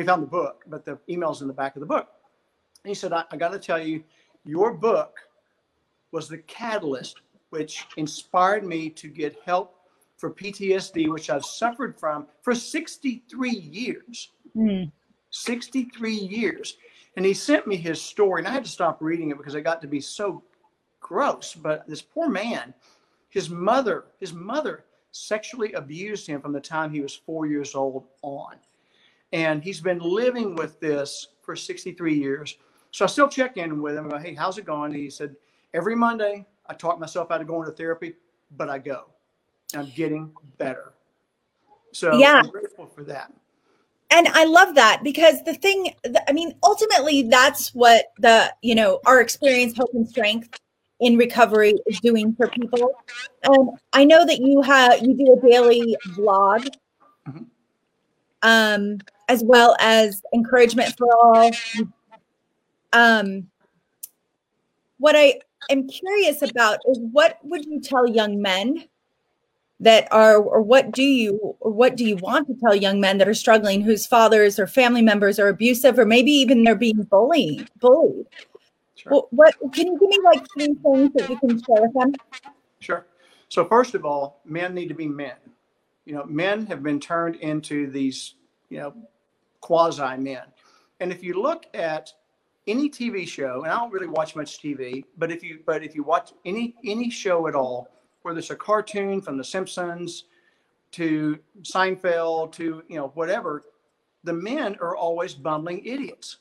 [0.00, 2.08] he found the book, but the email's in the back of the book.
[2.84, 4.02] And he said, I, I got to tell you,
[4.44, 5.18] your book
[6.10, 9.74] was the catalyst which inspired me to get help
[10.16, 14.30] for PTSD, which I've suffered from for 63 years.
[14.56, 14.90] Mm.
[15.30, 16.76] 63 years.
[17.16, 19.62] And he sent me his story, and I had to stop reading it because it
[19.62, 20.42] got to be so
[21.00, 21.54] gross.
[21.54, 22.72] But this poor man,
[23.28, 28.04] his mother, his mother sexually abused him from the time he was four years old
[28.22, 28.54] on.
[29.32, 32.58] And he's been living with this for 63 years.
[32.90, 34.10] So I still check in with him.
[34.20, 34.92] Hey, how's it going?
[34.92, 35.34] And he said,
[35.72, 38.14] every Monday I talk myself out of going to therapy,
[38.56, 39.06] but I go.
[39.74, 40.92] I'm getting better.
[41.92, 42.42] So yeah.
[42.44, 43.32] I'm grateful for that.
[44.10, 45.94] And I love that because the thing,
[46.28, 50.60] I mean, ultimately, that's what the, you know, our experience, hope, and strength
[51.00, 52.92] in recovery is doing for people.
[53.44, 56.68] And I know that you have, you do a daily vlog.
[57.26, 57.44] Mm-hmm.
[58.42, 58.98] Um,
[59.32, 61.50] as well as encouragement for all.
[62.92, 63.48] Um,
[64.98, 65.40] what I
[65.70, 68.84] am curious about is what would you tell young men
[69.80, 73.16] that are, or what do you, or what do you want to tell young men
[73.18, 77.02] that are struggling, whose fathers or family members are abusive, or maybe even they're being
[77.04, 77.68] bullied?
[77.80, 78.26] Bullied.
[78.94, 79.12] Sure.
[79.12, 82.12] Well, what can you give me like three things that you can share with them?
[82.80, 83.06] Sure.
[83.48, 85.36] So first of all, men need to be men.
[86.04, 88.34] You know, men have been turned into these,
[88.68, 88.94] you know,
[89.62, 90.42] quasi men.
[91.00, 92.12] And if you look at
[92.66, 95.94] any TV show, and I don't really watch much TV, but if you but if
[95.94, 97.88] you watch any any show at all,
[98.22, 100.24] whether it's a cartoon from The Simpsons
[100.92, 103.62] to Seinfeld to you know whatever,
[104.24, 106.38] the men are always bumbling idiots.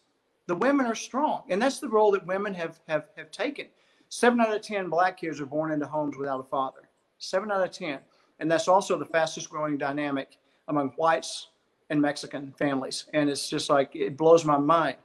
[0.47, 3.67] The women are strong, and that's the role that women have have have taken.
[4.09, 6.89] Seven out of ten black kids are born into homes without a father.
[7.17, 7.99] Seven out of ten,
[8.39, 11.47] and that's also the fastest growing dynamic among whites
[11.91, 13.05] and Mexican families.
[13.13, 14.95] And it's just like, it blows my mind.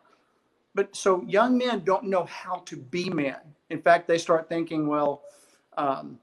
[0.75, 3.37] But so young men don't know how to be men.
[3.71, 5.23] In fact, they start thinking, well,
[5.77, 6.19] um,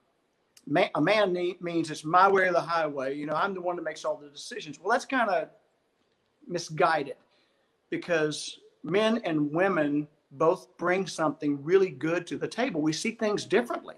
[0.66, 3.14] man, a man need, means it's my way or the highway.
[3.16, 4.80] You know, I'm the one that makes all the decisions.
[4.80, 5.50] Well, that's kind of
[6.48, 7.18] misguided
[7.90, 12.82] because men and women both bring something really good to the table.
[12.82, 13.96] We see things differently.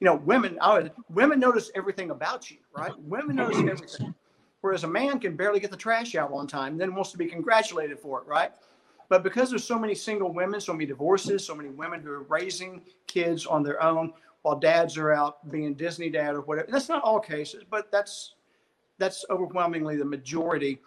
[0.00, 2.92] You know, women, I, women notice everything about you, right?
[3.00, 4.14] Women notice everything.
[4.60, 7.26] Whereas a man can barely get the trash out one time, then wants to be
[7.26, 8.52] congratulated for it, right?
[9.08, 12.22] But because there's so many single women, so many divorces, so many women who are
[12.24, 16.68] raising kids on their own while dads are out being Disney dad or whatever.
[16.70, 18.34] That's not all cases, but that's
[18.98, 20.80] that's overwhelmingly the majority.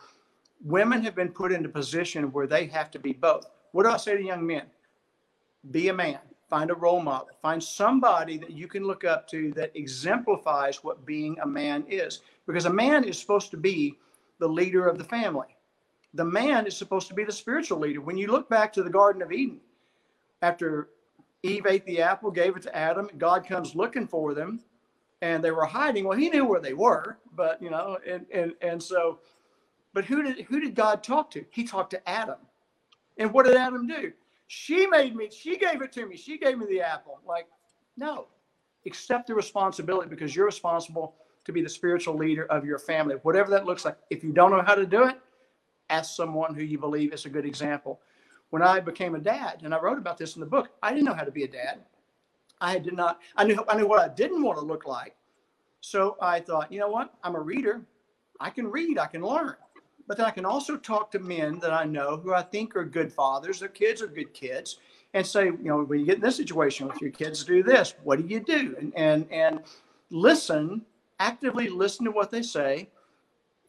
[0.63, 3.45] women have been put into position where they have to be both.
[3.71, 4.63] What do I say to young men?
[5.71, 6.19] Be a man.
[6.49, 7.29] Find a role model.
[7.41, 12.21] Find somebody that you can look up to that exemplifies what being a man is.
[12.47, 13.97] Because a man is supposed to be
[14.39, 15.55] the leader of the family.
[16.15, 18.01] The man is supposed to be the spiritual leader.
[18.01, 19.59] When you look back to the Garden of Eden,
[20.41, 20.89] after
[21.43, 24.61] Eve ate the apple, gave it to Adam, God comes looking for them,
[25.21, 26.05] and they were hiding.
[26.05, 29.19] Well, he knew where they were, but you know, and and and so,
[29.93, 31.45] but who did who did God talk to?
[31.51, 32.37] He talked to Adam.
[33.17, 34.13] And what did Adam do?
[34.51, 36.17] She made me, she gave it to me.
[36.17, 37.19] She gave me the apple.
[37.23, 37.45] Like,
[37.95, 38.25] no,
[38.87, 41.13] accept the responsibility because you're responsible
[41.45, 43.95] to be the spiritual leader of your family, whatever that looks like.
[44.09, 45.19] If you don't know how to do it,
[45.91, 48.01] ask someone who you believe is a good example.
[48.49, 51.05] When I became a dad, and I wrote about this in the book, I didn't
[51.05, 51.81] know how to be a dad.
[52.59, 55.15] I did not, I knew, I knew what I didn't want to look like.
[55.81, 57.13] So I thought, you know what?
[57.23, 57.83] I'm a reader.
[58.39, 59.53] I can read, I can learn
[60.09, 62.83] but then I can also talk to men that I know who I think are
[62.83, 63.59] good fathers.
[63.59, 64.79] Their kids are good kids,
[65.13, 67.93] and say, you know, when you get in this situation with your kids, do this.
[68.03, 68.75] What do you do?
[68.79, 69.61] And and and
[70.09, 70.83] listen,
[71.19, 72.89] actively listen to what they say,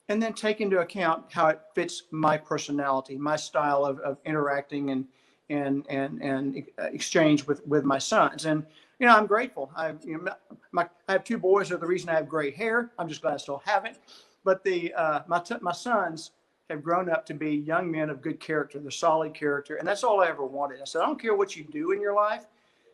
[0.09, 4.91] and then take into account how it fits my personality, my style of, of interacting
[4.91, 5.05] and
[5.51, 8.47] and and and uh, exchange with with my sons.
[8.47, 8.65] And
[8.99, 9.71] you know, I'm grateful.
[9.77, 10.33] I you know,
[10.73, 11.69] my I have two boys.
[11.69, 12.93] They're the reason I have gray hair.
[12.99, 13.99] I'm just glad I still have it.
[14.45, 16.33] But the uh, my t- my sons
[16.71, 20.05] have grown up to be young men of good character, the solid character, and that's
[20.05, 20.81] all I ever wanted.
[20.81, 22.47] I said, I don't care what you do in your life,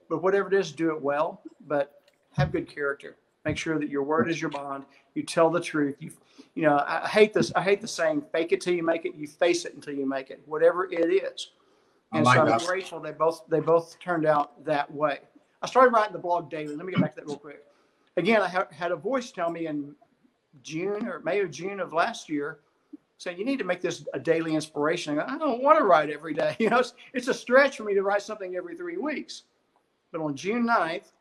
[0.08, 2.00] but whatever it is, do it well, but
[2.32, 3.16] have good character.
[3.44, 4.84] Make sure that your word is your bond.
[5.14, 5.96] You tell the truth.
[6.00, 6.10] You,
[6.54, 7.52] you know, I, I hate this.
[7.54, 10.06] I hate the saying, "Fake it till you make it." You face it until you
[10.06, 11.50] make it, whatever it is.
[12.12, 12.66] And like so I'm that.
[12.66, 15.20] grateful they both they both turned out that way.
[15.62, 16.74] I started writing the blog daily.
[16.76, 17.62] Let me get back to that real quick.
[18.16, 19.94] Again, I ha- had a voice tell me in
[20.62, 22.60] June or May or June of last year
[23.18, 25.18] saying, you need to make this a daily inspiration.
[25.18, 26.56] I, go, I don't want to write every day.
[26.60, 29.44] You know, it's, it's a stretch for me to write something every three weeks.
[30.12, 31.12] But on June 9th,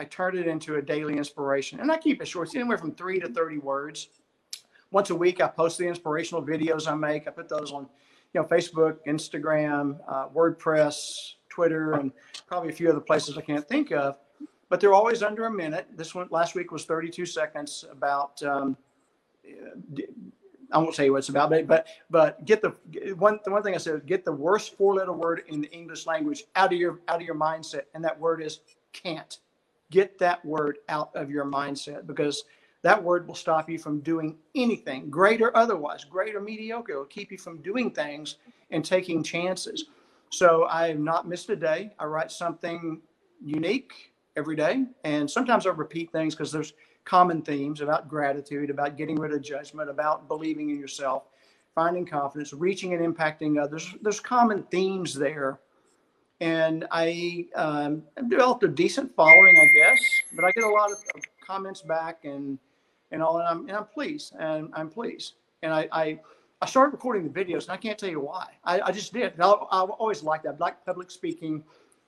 [0.00, 1.80] I turned it into a daily inspiration.
[1.80, 2.48] And I keep it short.
[2.48, 4.08] It's anywhere from three to 30 words.
[4.90, 7.28] Once a week, I post the inspirational videos I make.
[7.28, 7.88] I put those on,
[8.32, 12.12] you know, Facebook, Instagram, uh, WordPress, Twitter, and
[12.46, 14.16] probably a few other places I can't think of
[14.68, 15.86] but they're always under a minute.
[15.96, 18.42] This one last week was 32 seconds about.
[18.42, 18.76] Um,
[20.70, 22.70] I won't say what it's about, but but get the
[23.14, 26.06] one the one thing I said get the worst four letter word in the English
[26.06, 28.60] language out of your out of your mindset, and that word is
[28.92, 29.38] can't.
[29.90, 32.44] Get that word out of your mindset because
[32.82, 36.92] that word will stop you from doing anything, great or otherwise, great or mediocre.
[36.92, 38.36] It will keep you from doing things
[38.70, 39.86] and taking chances.
[40.30, 41.94] So I have not missed a day.
[41.98, 43.00] I write something
[43.42, 44.84] unique every day.
[45.04, 46.72] And sometimes I repeat things because there's
[47.04, 51.24] common themes about gratitude, about getting rid of judgment, about believing in yourself,
[51.74, 53.94] finding confidence, reaching and impacting others.
[54.02, 55.60] There's common themes there.
[56.40, 60.00] And I um, developed a decent following, I guess,
[60.36, 60.98] but I get a lot of
[61.44, 62.58] comments back and
[63.10, 65.34] and all, and I'm, and I'm pleased, and I'm pleased.
[65.62, 66.20] And I, I,
[66.60, 68.48] I started recording the videos, and I can't tell you why.
[68.64, 69.40] I, I just did.
[69.40, 70.56] I, I always liked that.
[70.56, 71.64] I like public speaking.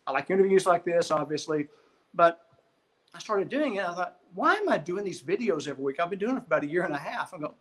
[0.07, 1.68] I like interviews like this, obviously.
[2.14, 2.46] But
[3.14, 3.84] I started doing it.
[3.84, 6.00] I thought, why am I doing these videos every week?
[6.00, 7.34] I've been doing it for about a year and a half.
[7.34, 7.54] I go,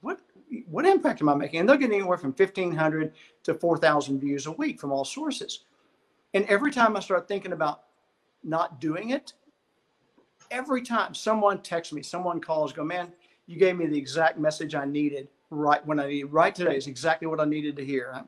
[0.00, 0.20] what
[0.68, 1.60] what impact am I making?
[1.60, 3.12] And they're getting anywhere from 1,500
[3.44, 5.60] to 4,000 views a week from all sources.
[6.34, 7.82] And every time I start thinking about
[8.42, 9.34] not doing it,
[10.50, 13.12] every time someone texts me, someone calls, go, man,
[13.46, 16.86] you gave me the exact message I needed right when I needed right today is
[16.86, 18.24] exactly what I needed to hear.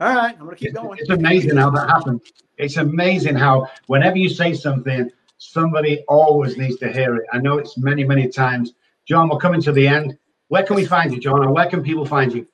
[0.00, 0.96] All right, I'm going to keep going.
[1.00, 2.22] It's amazing how that happens.
[2.56, 7.24] It's amazing how whenever you say something, somebody always needs to hear it.
[7.32, 8.74] I know it's many, many times.
[9.06, 10.16] John, we're coming to the end.
[10.48, 11.42] Where can we find you, John?
[11.42, 12.46] And where can people find you?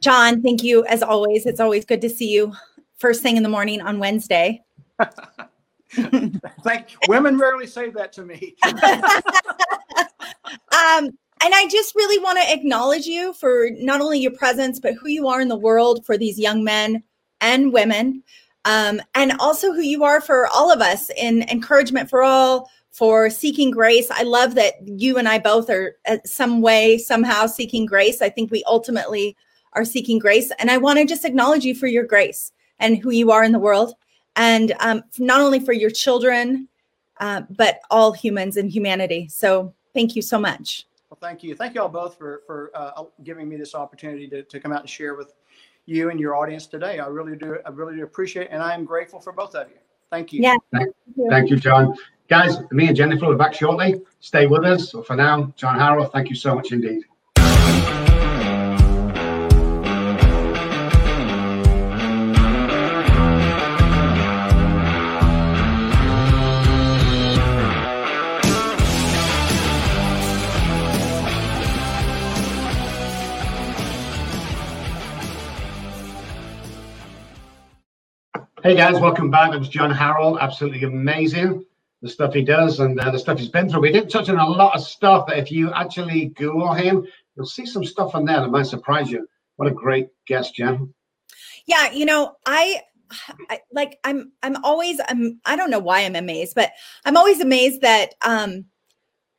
[0.00, 1.46] John, thank you as always.
[1.46, 2.52] It's always good to see you
[2.98, 4.62] first thing in the morning on Wednesday.
[6.62, 8.54] Thank women rarely say that to me.
[8.64, 8.76] um,
[11.42, 15.08] and I just really want to acknowledge you for not only your presence, but who
[15.08, 17.02] you are in the world for these young men
[17.40, 18.22] and women,
[18.66, 23.30] um, and also who you are for all of us in encouragement for all, for
[23.30, 24.10] seeking grace.
[24.10, 28.20] I love that you and I both are at some way, somehow seeking grace.
[28.20, 29.36] I think we ultimately
[29.74, 30.50] are seeking grace.
[30.58, 33.52] And I want to just acknowledge you for your grace and who you are in
[33.52, 33.94] the world.
[34.36, 36.68] And um, not only for your children,
[37.20, 39.28] uh, but all humans and humanity.
[39.28, 40.86] So thank you so much.
[41.10, 41.54] Well, thank you.
[41.54, 44.80] Thank you all both for, for uh, giving me this opportunity to, to come out
[44.80, 45.34] and share with
[45.86, 46.98] you and your audience today.
[46.98, 47.58] I really do.
[47.66, 48.48] I really do appreciate it.
[48.52, 49.76] And I am grateful for both of you.
[50.10, 50.42] Thank you.
[50.42, 50.56] Yeah.
[50.72, 50.94] Thank,
[51.28, 51.94] thank you, John.
[52.30, 54.02] Guys, me and Jennifer will be back shortly.
[54.20, 54.92] Stay with us.
[55.04, 57.02] For now, John Harrell, thank you so much indeed.
[78.62, 79.50] Hey guys, welcome back.
[79.50, 80.38] That was John Harrell.
[80.38, 81.64] Absolutely amazing
[82.02, 83.80] the stuff he does and uh, the stuff he's been through.
[83.80, 87.46] We didn't touch on a lot of stuff that if you actually Google him, you'll
[87.46, 89.26] see some stuff on there that might surprise you.
[89.56, 90.92] What a great guest, Jen.
[91.66, 92.80] Yeah, you know, I,
[93.50, 96.72] I like I'm I'm always I'm I don't know why I'm amazed, but
[97.04, 98.64] I'm always amazed that um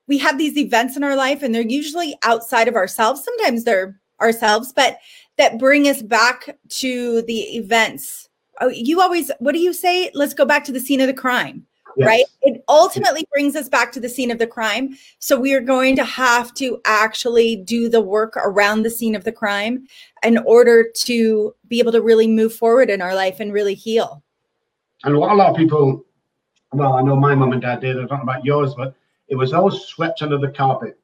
[0.07, 3.23] we have these events in our life and they're usually outside of ourselves.
[3.23, 4.99] Sometimes they're ourselves, but
[5.37, 8.29] that bring us back to the events
[8.61, 10.11] oh, you always, what do you say?
[10.13, 11.65] Let's go back to the scene of the crime.
[11.97, 12.07] Yes.
[12.07, 12.25] right?
[12.41, 14.97] It ultimately brings us back to the scene of the crime.
[15.19, 19.23] So we are going to have to actually do the work around the scene of
[19.23, 19.87] the crime
[20.23, 24.23] in order to be able to really move forward in our life and really heal.
[25.03, 26.05] And what a lot of people,
[26.73, 28.95] well, I know my mom and dad did, I don't know about yours, but
[29.27, 30.99] it was always swept under the carpet.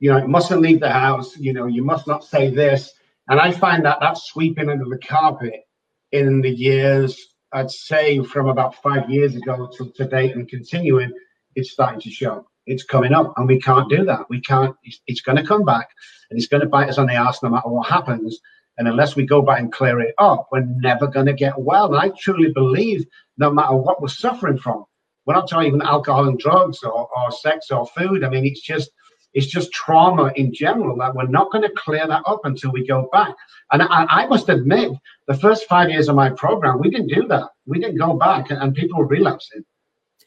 [0.00, 2.92] You know, it mustn't leave the house, you know, you must not say this.
[3.28, 5.66] And I find that that sweeping under the carpet
[6.12, 11.12] in the years, I'd say from about five years ago to, to date and continuing,
[11.54, 12.46] it's starting to show.
[12.66, 14.28] It's coming up, and we can't do that.
[14.28, 14.76] We can't.
[14.84, 15.88] It's, it's going to come back,
[16.30, 18.38] and it's going to bite us on the ass no matter what happens.
[18.76, 21.86] And unless we go back and clear it up, we're never going to get well.
[21.86, 23.06] And I truly believe,
[23.38, 24.84] no matter what we're suffering from,
[25.26, 28.22] we're not talking even alcohol and drugs or, or sex or food.
[28.22, 28.90] I mean, it's just
[29.34, 32.86] it's just trauma in general that we're not going to clear that up until we
[32.86, 33.34] go back.
[33.72, 34.92] And I, I, must admit,
[35.26, 37.50] the first five years of my program, we didn't do that.
[37.66, 39.64] We didn't go back, and, and people were relapsing.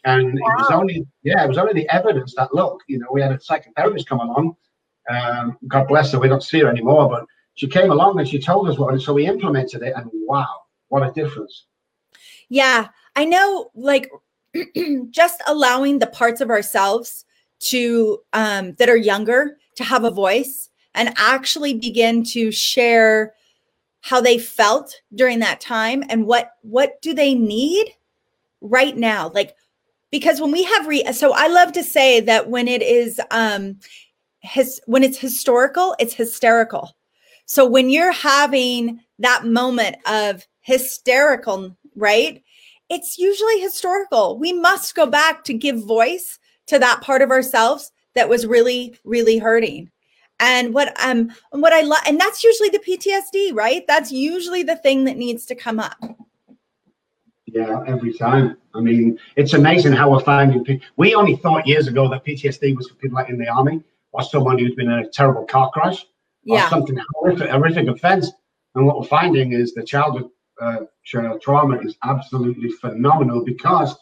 [0.05, 0.51] And wow.
[0.51, 3.31] it was only, yeah, it was only the evidence that look, you know, we had
[3.31, 4.55] a psychotherapist come along.
[5.09, 7.25] Um, God bless her, we don't see her anymore, but
[7.55, 10.47] she came along and she told us what, and so we implemented it, and wow,
[10.89, 11.65] what a difference.
[12.49, 14.09] Yeah, I know, like
[15.09, 17.25] just allowing the parts of ourselves
[17.69, 23.33] to um, that are younger to have a voice and actually begin to share
[24.01, 27.95] how they felt during that time and what what do they need
[28.61, 29.31] right now?
[29.33, 29.55] Like
[30.11, 33.77] because when we have re so i love to say that when it is um
[34.41, 36.95] his when it's historical it's hysterical.
[37.45, 42.43] So when you're having that moment of hysterical right
[42.89, 44.37] it's usually historical.
[44.37, 46.37] We must go back to give voice
[46.71, 49.91] to that part of ourselves that was really really hurting.
[50.39, 53.85] And what um what i love and that's usually the ptsd right?
[53.87, 55.97] That's usually the thing that needs to come up.
[57.45, 58.55] Yeah every time.
[58.73, 62.87] I mean it's amazing how we're finding we only thought years ago that ptsd was
[62.87, 66.05] for people like in the army or someone who's been in a terrible car crash
[66.47, 66.69] or yeah.
[66.69, 68.31] something horrific, horrific offense.
[68.75, 70.29] And what we're finding is the childhood
[70.61, 73.95] uh, trauma is absolutely phenomenal because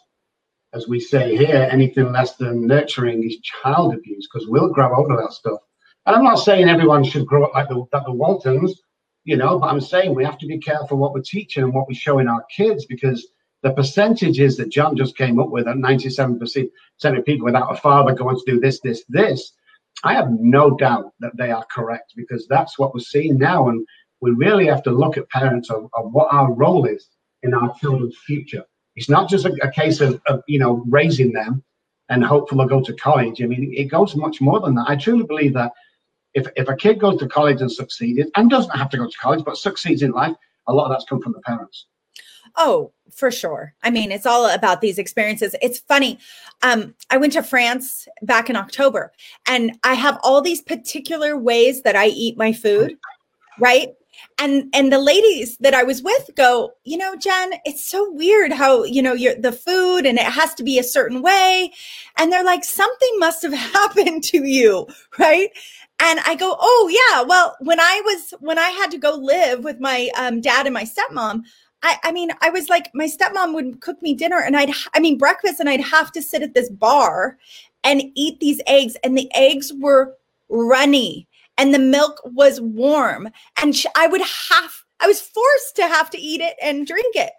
[0.72, 5.10] as we say here, anything less than nurturing is child abuse because we'll grow out
[5.10, 5.60] of that stuff.
[6.06, 8.80] And I'm not saying everyone should grow up like the, like the Waltons,
[9.24, 11.88] you know, but I'm saying we have to be careful what we're teaching and what
[11.88, 13.26] we're showing our kids because
[13.62, 16.70] the percentages that John just came up with at 97%
[17.04, 19.52] of people without a father going to do this, this, this,
[20.02, 23.68] I have no doubt that they are correct because that's what we're seeing now.
[23.68, 23.86] And
[24.20, 27.08] we really have to look at parents of, of what our role is
[27.42, 28.64] in our children's future.
[29.00, 31.64] It's not just a, a case of, of, you know, raising them
[32.10, 33.42] and hopefully go to college.
[33.42, 34.84] I mean, it goes much more than that.
[34.88, 35.72] I truly believe that
[36.34, 39.16] if, if a kid goes to college and succeeded, and doesn't have to go to
[39.16, 40.36] college, but succeeds in life,
[40.68, 41.86] a lot of that's come from the parents.
[42.56, 43.72] Oh, for sure.
[43.82, 45.56] I mean, it's all about these experiences.
[45.62, 46.18] It's funny.
[46.60, 49.12] Um, I went to France back in October,
[49.46, 52.98] and I have all these particular ways that I eat my food,
[53.58, 53.94] right?
[54.38, 58.52] And and the ladies that i was with go you know jen it's so weird
[58.52, 61.70] how you know the food and it has to be a certain way
[62.18, 64.86] and they're like something must have happened to you
[65.18, 65.50] right
[66.02, 67.22] And I go, oh yeah.
[67.22, 70.72] Well, when I was when I had to go live with my um, dad and
[70.72, 71.42] my stepmom,
[71.82, 75.00] I, I mean, I was like, my stepmom would cook me dinner, and I'd, I
[75.00, 77.38] mean, breakfast, and I'd have to sit at this bar
[77.84, 80.16] and eat these eggs, and the eggs were
[80.48, 81.26] runny,
[81.60, 83.28] and the milk was warm,
[83.60, 87.14] and sh- I would have, I was forced to have to eat it and drink
[87.14, 87.32] it.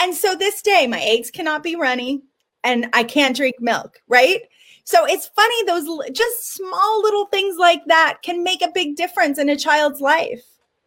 [0.00, 2.22] And so this day, my eggs cannot be runny,
[2.62, 4.42] and I can't drink milk, right?
[4.84, 9.36] So it's funny, those just small little things like that can make a big difference
[9.36, 10.44] in a child's life.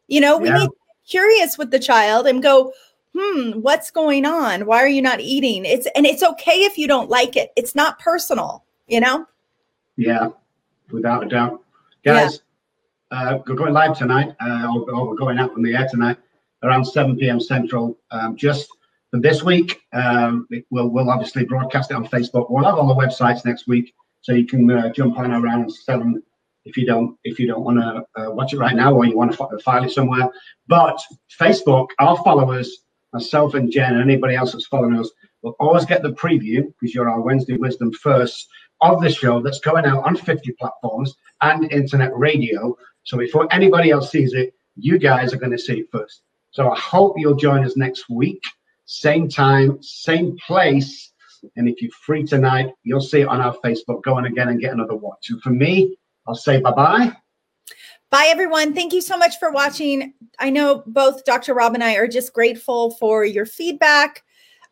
[0.07, 0.59] You know, we yeah.
[0.59, 2.71] need to be curious with the child and go,
[3.13, 4.67] hmm, what's going on?
[4.67, 5.65] Why are you not eating?
[5.65, 7.51] It's and it's okay if you don't like it.
[7.57, 9.25] It's not personal, you know?
[9.97, 10.29] Yeah,
[10.91, 11.61] without a doubt.
[12.05, 12.39] Guys, yeah.
[13.11, 16.17] Uh, we're going live tonight, uh, or, or, we're going out on the air tonight
[16.63, 17.39] around 7 p.m.
[17.39, 17.97] Central.
[18.11, 18.67] Um, just
[19.11, 22.47] for this week, um, we'll, we'll obviously broadcast it on Facebook.
[22.49, 26.21] We'll have all the websites next week, so you can uh, jump on around 7
[26.65, 29.17] if you don't if you don't want to uh, watch it right now or you
[29.17, 30.29] want to file it somewhere.
[30.67, 30.99] But
[31.39, 32.83] Facebook, our followers
[33.13, 35.09] myself and Jen and anybody else that's following us
[35.41, 38.47] will always get the preview because you're our Wednesday Wisdom first
[38.81, 42.75] of the show that's going out on 50 platforms and internet radio.
[43.09, 46.21] So before anybody else sees it, you guys are going to see it first.
[46.51, 48.43] So I hope you'll join us next week,
[48.85, 51.11] same time, same place.
[51.55, 54.03] And if you're free tonight, you'll see it on our Facebook.
[54.03, 55.31] Go on again and get another watch.
[55.31, 55.97] And for me,
[56.27, 57.11] I'll say bye bye.
[58.11, 58.75] Bye, everyone.
[58.75, 60.13] Thank you so much for watching.
[60.37, 61.55] I know both Dr.
[61.55, 64.23] Rob and I are just grateful for your feedback,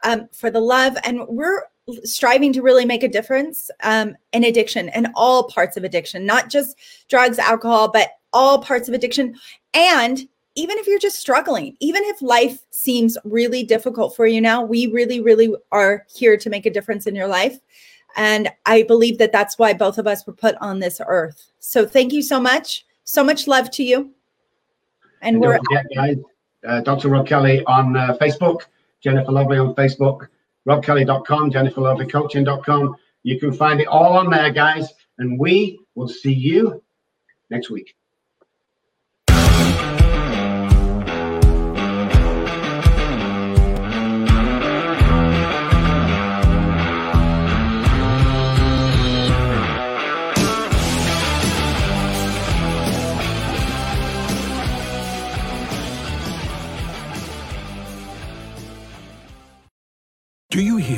[0.03, 1.63] um, for the love, and we're
[2.03, 6.49] striving to really make a difference um, in addiction and all parts of addiction, not
[6.49, 6.77] just
[7.09, 9.35] drugs, alcohol, but all parts of addiction.
[9.73, 14.63] And even if you're just struggling, even if life seems really difficult for you now,
[14.63, 17.59] we really, really are here to make a difference in your life.
[18.15, 21.51] And I believe that that's why both of us were put on this earth.
[21.59, 22.85] So thank you so much.
[23.03, 24.11] So much love to you.
[25.21, 26.17] And, and we're forget, guys,
[26.67, 27.09] uh, Dr.
[27.09, 28.61] Rob Kelly on uh, Facebook,
[29.01, 30.27] Jennifer Lovely on Facebook,
[30.67, 32.95] robkelly.com, jenniferlovelycoaching.com.
[33.21, 34.91] You can find it all on there, guys.
[35.19, 36.81] And we will see you
[37.49, 37.95] next week.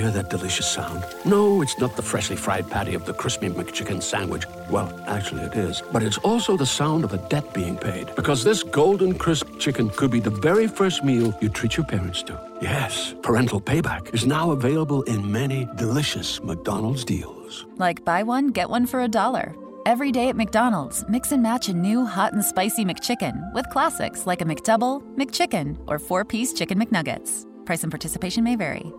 [0.09, 1.03] Hear that delicious sound?
[1.25, 4.45] No, it's not the freshly fried patty of the crispy McChicken sandwich.
[4.69, 5.81] Well, actually, it is.
[5.91, 8.15] But it's also the sound of a debt being paid.
[8.15, 12.23] Because this golden crisp chicken could be the very first meal you treat your parents
[12.23, 12.39] to.
[12.61, 17.65] Yes, parental payback is now available in many delicious McDonald's deals.
[17.77, 19.55] Like buy one, get one for a dollar.
[19.85, 24.27] Every day at McDonald's, mix and match a new hot and spicy McChicken with classics
[24.27, 27.45] like a McDouble, McChicken, or four piece Chicken McNuggets.
[27.65, 28.91] Price and participation may vary.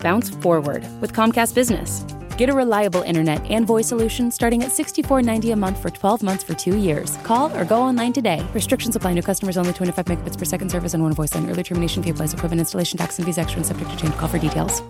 [0.00, 2.04] Bounce forward with Comcast Business.
[2.36, 6.44] Get a reliable internet and voice solution starting at $64.90 a month for 12 months
[6.44, 7.16] for two years.
[7.24, 8.46] Call or go online today.
[8.54, 9.14] Restrictions apply.
[9.14, 9.72] New customers only.
[9.72, 11.50] 25 megabits per second service and one voice line.
[11.50, 12.32] Early termination fee applies.
[12.32, 14.14] Equipment installation tax and fees extra and subject to change.
[14.14, 14.82] Call for details.